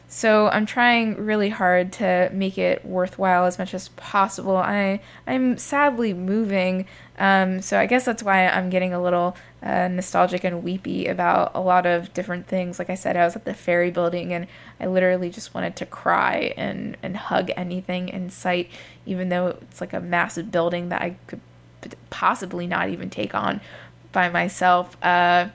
so 0.10 0.48
I'm 0.48 0.66
trying 0.66 1.16
really 1.18 1.50
hard 1.50 1.92
to 1.94 2.30
make 2.32 2.58
it 2.58 2.86
worthwhile 2.86 3.46
as 3.46 3.60
much 3.60 3.74
as 3.74 3.90
possible. 3.90 4.56
I 4.56 5.02
I'm 5.26 5.58
sadly 5.58 6.14
moving, 6.14 6.86
um, 7.20 7.62
so 7.62 7.78
I 7.78 7.88
guess 7.88 8.06
that's 8.06 8.24
why 8.24 8.48
I'm 8.48 8.70
getting 8.70 8.94
a 8.94 9.02
little 9.02 9.36
uh, 9.62 9.90
nostalgic 9.90 10.46
and 10.46 10.64
weepy 10.64 11.08
about 11.08 11.52
a 11.56 11.60
lot 11.60 11.86
of 11.86 12.14
different 12.14 12.48
things. 12.48 12.80
Like 12.80 12.90
I 12.90 12.96
said, 12.96 13.18
I 13.18 13.26
was 13.26 13.36
at 13.36 13.44
the 13.44 13.54
ferry 13.54 13.92
building 13.92 14.32
and 14.34 14.48
I 14.80 14.86
literally 14.86 15.30
just 15.30 15.54
wanted 15.54 15.76
to 15.78 15.86
cry 15.86 16.54
and 16.56 16.96
and 17.04 17.18
hug 17.18 17.52
anything 17.58 18.08
in 18.08 18.30
sight, 18.30 18.70
even 19.06 19.28
though 19.28 19.58
it's 19.62 19.82
like 19.82 19.94
a 19.94 20.00
massive 20.00 20.52
building 20.52 20.90
that 20.90 21.02
I 21.02 21.18
could 21.28 21.42
possibly 22.10 22.66
not 22.66 22.90
even 22.90 23.10
take 23.10 23.36
on 23.36 23.62
by 24.12 24.30
myself. 24.30 24.96
Uh, 25.04 25.50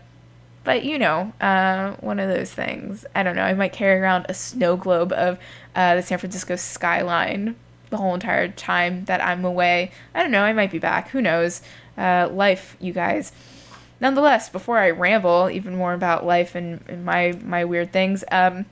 but 0.64 0.84
you 0.84 0.98
know, 0.98 1.32
uh, 1.40 1.92
one 1.96 2.20
of 2.20 2.28
those 2.28 2.52
things. 2.52 3.04
I 3.14 3.22
don't 3.22 3.36
know. 3.36 3.42
I 3.42 3.54
might 3.54 3.72
carry 3.72 4.00
around 4.00 4.26
a 4.28 4.34
snow 4.34 4.76
globe 4.76 5.12
of 5.12 5.38
uh, 5.74 5.96
the 5.96 6.02
San 6.02 6.18
Francisco 6.18 6.56
skyline 6.56 7.56
the 7.90 7.96
whole 7.98 8.14
entire 8.14 8.48
time 8.48 9.04
that 9.04 9.22
I'm 9.22 9.44
away. 9.44 9.92
I 10.14 10.22
don't 10.22 10.30
know. 10.30 10.42
I 10.42 10.52
might 10.52 10.70
be 10.70 10.78
back. 10.78 11.10
Who 11.10 11.20
knows? 11.20 11.62
Uh, 11.96 12.28
life, 12.32 12.76
you 12.80 12.92
guys. 12.92 13.32
Nonetheless, 14.00 14.48
before 14.48 14.78
I 14.78 14.90
ramble 14.90 15.50
even 15.50 15.76
more 15.76 15.94
about 15.94 16.26
life 16.26 16.54
and, 16.54 16.82
and 16.88 17.04
my 17.04 17.38
my 17.44 17.64
weird 17.64 17.92
things, 17.92 18.24
um, 18.32 18.66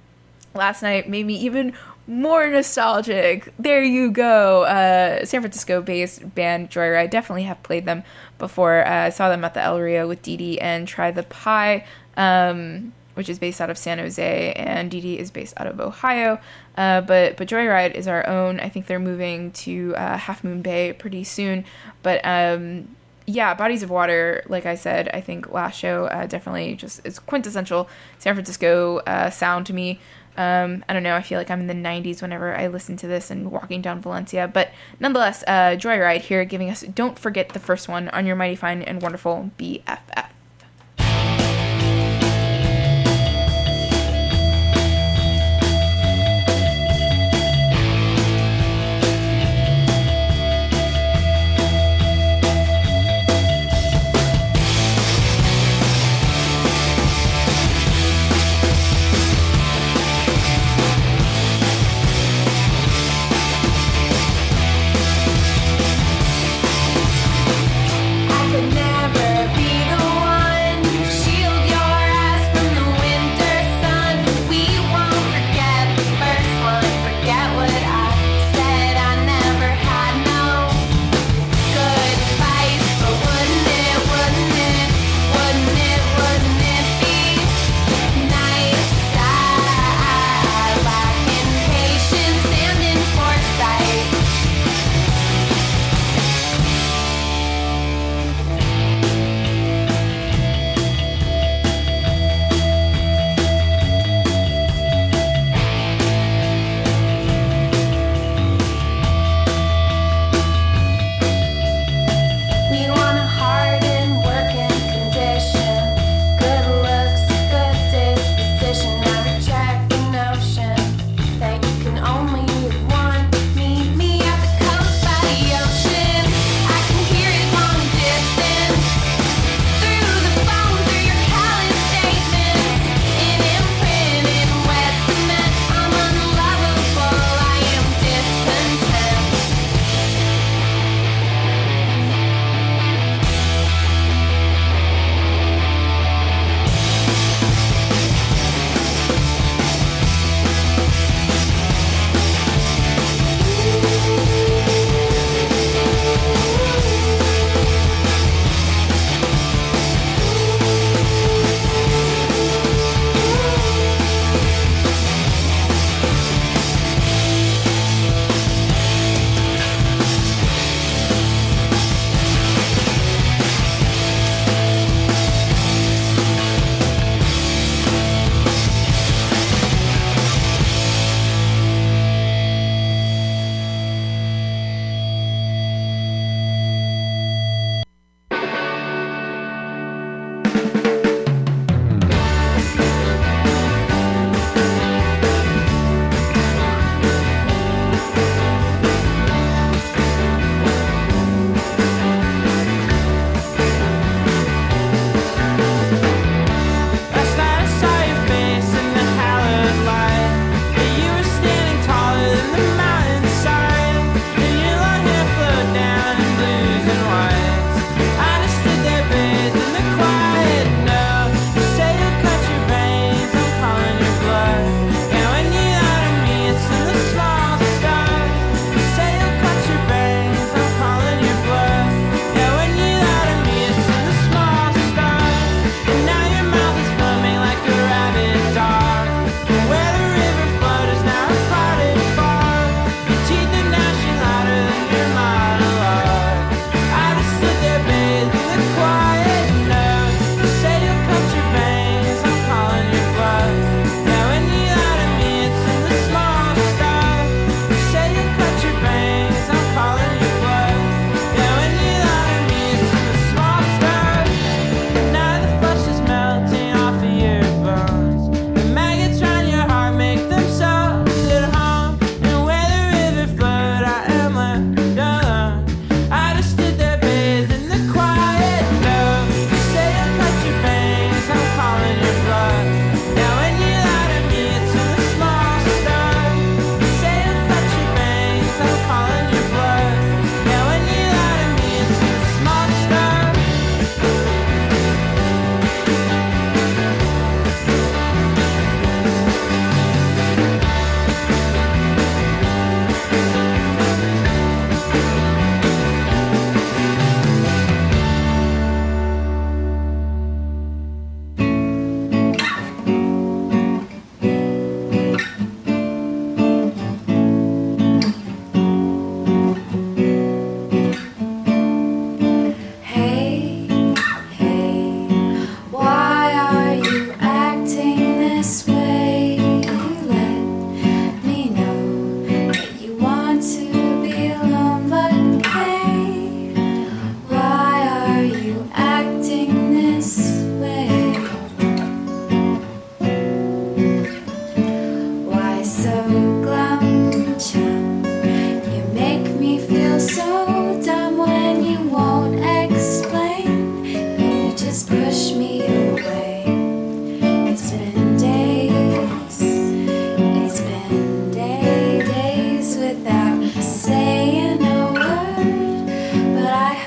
last 0.54 0.82
night 0.82 1.08
made 1.08 1.26
me 1.26 1.36
even 1.36 1.74
more 2.10 2.48
nostalgic. 2.48 3.54
There 3.56 3.82
you 3.84 4.10
go. 4.10 4.64
Uh, 4.64 5.24
San 5.24 5.40
Francisco 5.42 5.80
based 5.80 6.34
band 6.34 6.68
Joyride. 6.68 7.08
Definitely 7.08 7.44
have 7.44 7.62
played 7.62 7.86
them 7.86 8.02
before. 8.36 8.84
Uh, 8.84 9.06
I 9.06 9.10
saw 9.10 9.28
them 9.28 9.44
at 9.44 9.54
the 9.54 9.62
El 9.62 9.80
Rio 9.80 10.08
with 10.08 10.20
Dee 10.20 10.60
and 10.60 10.88
Try 10.88 11.12
the 11.12 11.22
Pie, 11.22 11.86
um, 12.16 12.92
which 13.14 13.28
is 13.28 13.38
based 13.38 13.60
out 13.60 13.70
of 13.70 13.78
San 13.78 13.98
Jose, 13.98 14.52
and 14.54 14.90
Dee 14.90 15.20
is 15.20 15.30
based 15.30 15.54
out 15.56 15.68
of 15.68 15.78
Ohio. 15.80 16.40
Uh, 16.76 17.00
but 17.00 17.36
but 17.36 17.46
Joyride 17.48 17.94
is 17.94 18.08
our 18.08 18.26
own. 18.26 18.58
I 18.58 18.68
think 18.68 18.86
they're 18.86 18.98
moving 18.98 19.52
to 19.52 19.94
uh, 19.96 20.16
Half 20.16 20.42
Moon 20.42 20.62
Bay 20.62 20.92
pretty 20.92 21.22
soon. 21.22 21.64
But 22.02 22.20
um, 22.24 22.96
yeah, 23.26 23.54
Bodies 23.54 23.84
of 23.84 23.90
Water, 23.90 24.42
like 24.48 24.66
I 24.66 24.74
said, 24.74 25.08
I 25.14 25.20
think 25.20 25.52
last 25.52 25.78
show 25.78 26.06
uh, 26.06 26.26
definitely 26.26 26.74
just 26.74 27.00
is 27.04 27.20
quintessential 27.20 27.88
San 28.18 28.34
Francisco 28.34 28.98
uh, 28.98 29.30
sound 29.30 29.66
to 29.66 29.72
me. 29.72 30.00
Um, 30.36 30.85
I 30.89 30.93
don't 30.93 31.02
know. 31.02 31.15
I 31.16 31.23
feel 31.23 31.39
like 31.39 31.51
I'm 31.51 31.61
in 31.61 31.66
the 31.66 31.74
90s 31.74 32.23
whenever 32.23 32.57
I 32.57 32.69
listen 32.69 32.97
to 32.98 33.07
this 33.07 33.31
and 33.31 33.51
walking 33.51 33.82
down 33.82 34.01
Valencia. 34.01 34.48
But 34.48 34.70
nonetheless, 34.98 35.43
uh, 35.47 35.77
Joyride 35.77 36.23
here 36.23 36.44
giving 36.44 36.70
us 36.70 36.82
Don't 36.82 37.19
Forget 37.19 37.51
the 37.51 37.59
First 37.59 37.89
One 37.89 38.09
on 38.11 38.27
your 38.27 38.36
Mighty 38.36 38.57
Fine 38.57 38.82
and 38.82 39.02
Wonderful 39.02 39.51
BFF. 39.59 40.28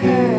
her. 0.04 0.33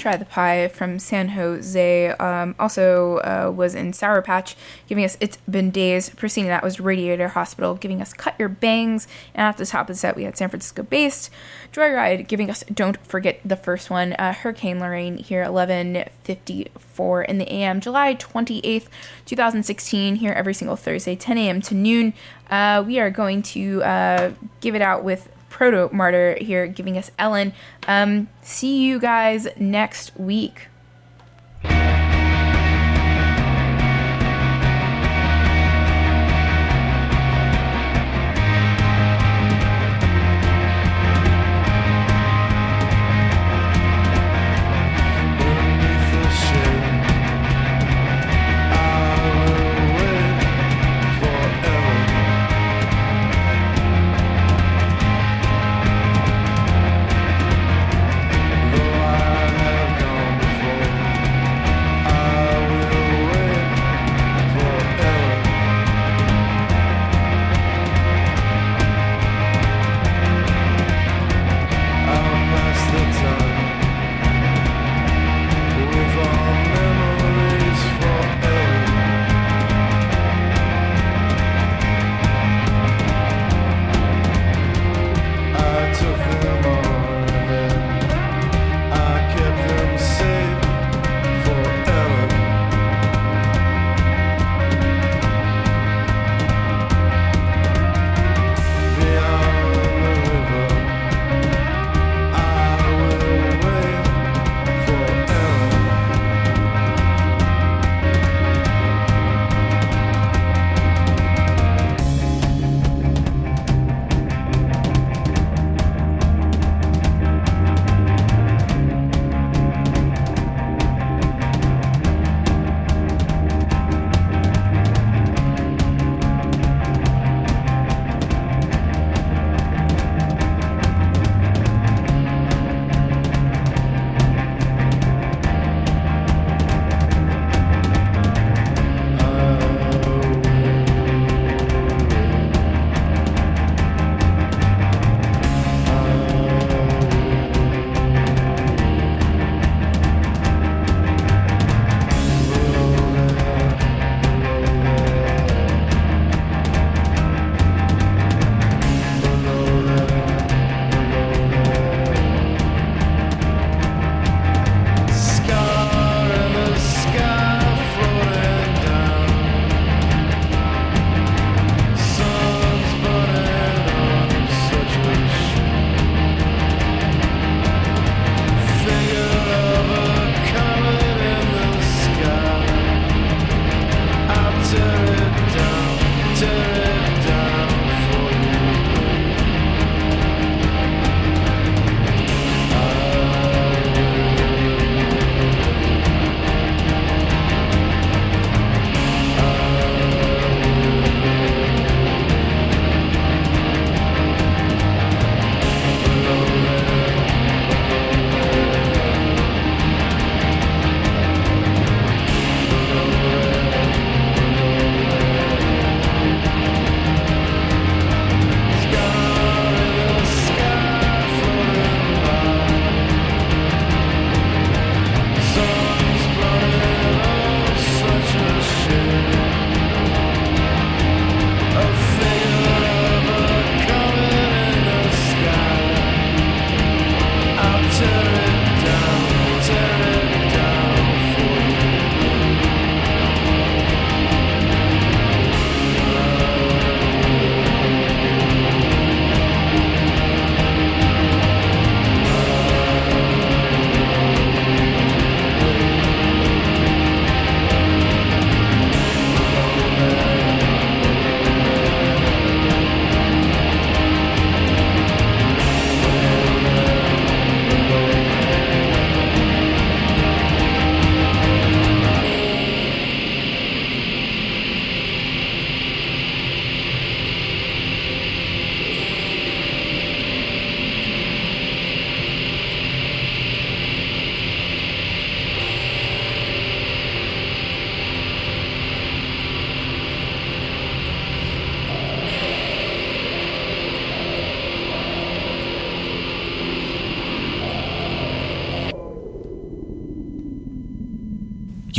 Try 0.00 0.16
the 0.16 0.24
Pie 0.24 0.68
from 0.68 0.98
San 0.98 1.28
Jose 1.28 2.08
um, 2.12 2.54
also 2.58 3.18
uh, 3.18 3.52
was 3.54 3.74
in 3.74 3.92
Sour 3.92 4.22
Patch, 4.22 4.56
giving 4.88 5.04
us 5.04 5.18
It's 5.20 5.36
Been 5.48 5.70
Days. 5.70 6.08
Preceding 6.08 6.48
that 6.48 6.62
was 6.62 6.80
Radiator 6.80 7.28
Hospital, 7.28 7.74
giving 7.74 8.00
us 8.00 8.14
Cut 8.14 8.34
Your 8.38 8.48
Bangs. 8.48 9.06
And 9.34 9.46
at 9.46 9.58
the 9.58 9.66
top 9.66 9.82
of 9.82 9.88
the 9.88 9.94
set, 9.96 10.16
we 10.16 10.24
had 10.24 10.38
San 10.38 10.48
Francisco 10.48 10.84
based 10.84 11.28
Joyride, 11.70 12.26
giving 12.26 12.48
us 12.48 12.64
Don't 12.72 12.96
Forget 13.06 13.40
the 13.44 13.56
first 13.56 13.90
one. 13.90 14.14
Uh, 14.14 14.32
Hurricane 14.32 14.80
Lorraine 14.80 15.18
here, 15.18 15.44
11.54 15.44 17.24
in 17.26 17.36
the 17.36 17.52
AM, 17.52 17.82
July 17.82 18.14
28th, 18.14 18.86
2016, 19.26 20.16
here 20.16 20.32
every 20.32 20.54
single 20.54 20.76
Thursday, 20.76 21.14
10 21.14 21.36
a.m. 21.36 21.60
to 21.60 21.74
noon. 21.74 22.14
Uh, 22.50 22.82
we 22.86 22.98
are 22.98 23.10
going 23.10 23.42
to 23.42 23.82
uh, 23.82 24.32
give 24.62 24.74
it 24.74 24.80
out 24.80 25.04
with 25.04 25.28
Protomartyr 25.50 26.40
here 26.40 26.66
giving 26.66 26.96
us 26.96 27.10
Ellen. 27.18 27.52
Um, 27.86 28.28
see 28.42 28.82
you 28.82 28.98
guys 28.98 29.48
next 29.58 30.18
week. 30.18 30.69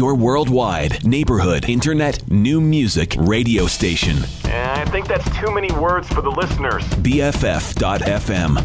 Your 0.02 0.16
worldwide 0.16 1.06
neighborhood 1.06 1.70
internet 1.70 2.28
new 2.28 2.60
music 2.60 3.16
radio 3.20 3.68
station. 3.68 4.18
I 4.46 4.84
think 4.86 5.08
that's 5.08 5.30
too 5.40 5.52
many 5.54 5.72
words 5.74 6.08
for 6.08 6.24
the 6.24 6.30
listeners. 6.32 6.84
BFF.FM. 7.04 8.56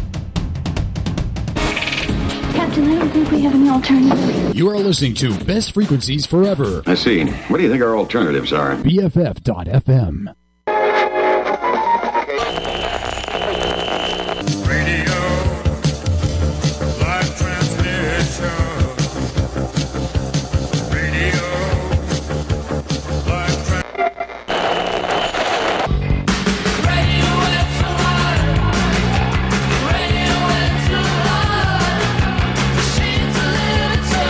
Captain, 2.55 2.85
I 2.85 2.97
don't 2.97 3.09
think 3.11 3.29
we 3.29 3.41
have 3.43 3.53
any 3.53 3.69
alternatives. 3.69 4.55
You 4.57 4.67
are 4.69 4.77
listening 4.77 5.13
to 5.13 5.37
Best 5.45 5.75
Frequencies 5.75 6.25
Forever. 6.25 6.81
I 6.87 6.95
see. 6.95 7.25
What 7.25 7.57
do 7.57 7.63
you 7.63 7.69
think 7.69 7.83
our 7.83 7.95
alternatives 7.95 8.51
are? 8.51 8.75
BFF.FM. 8.77 10.33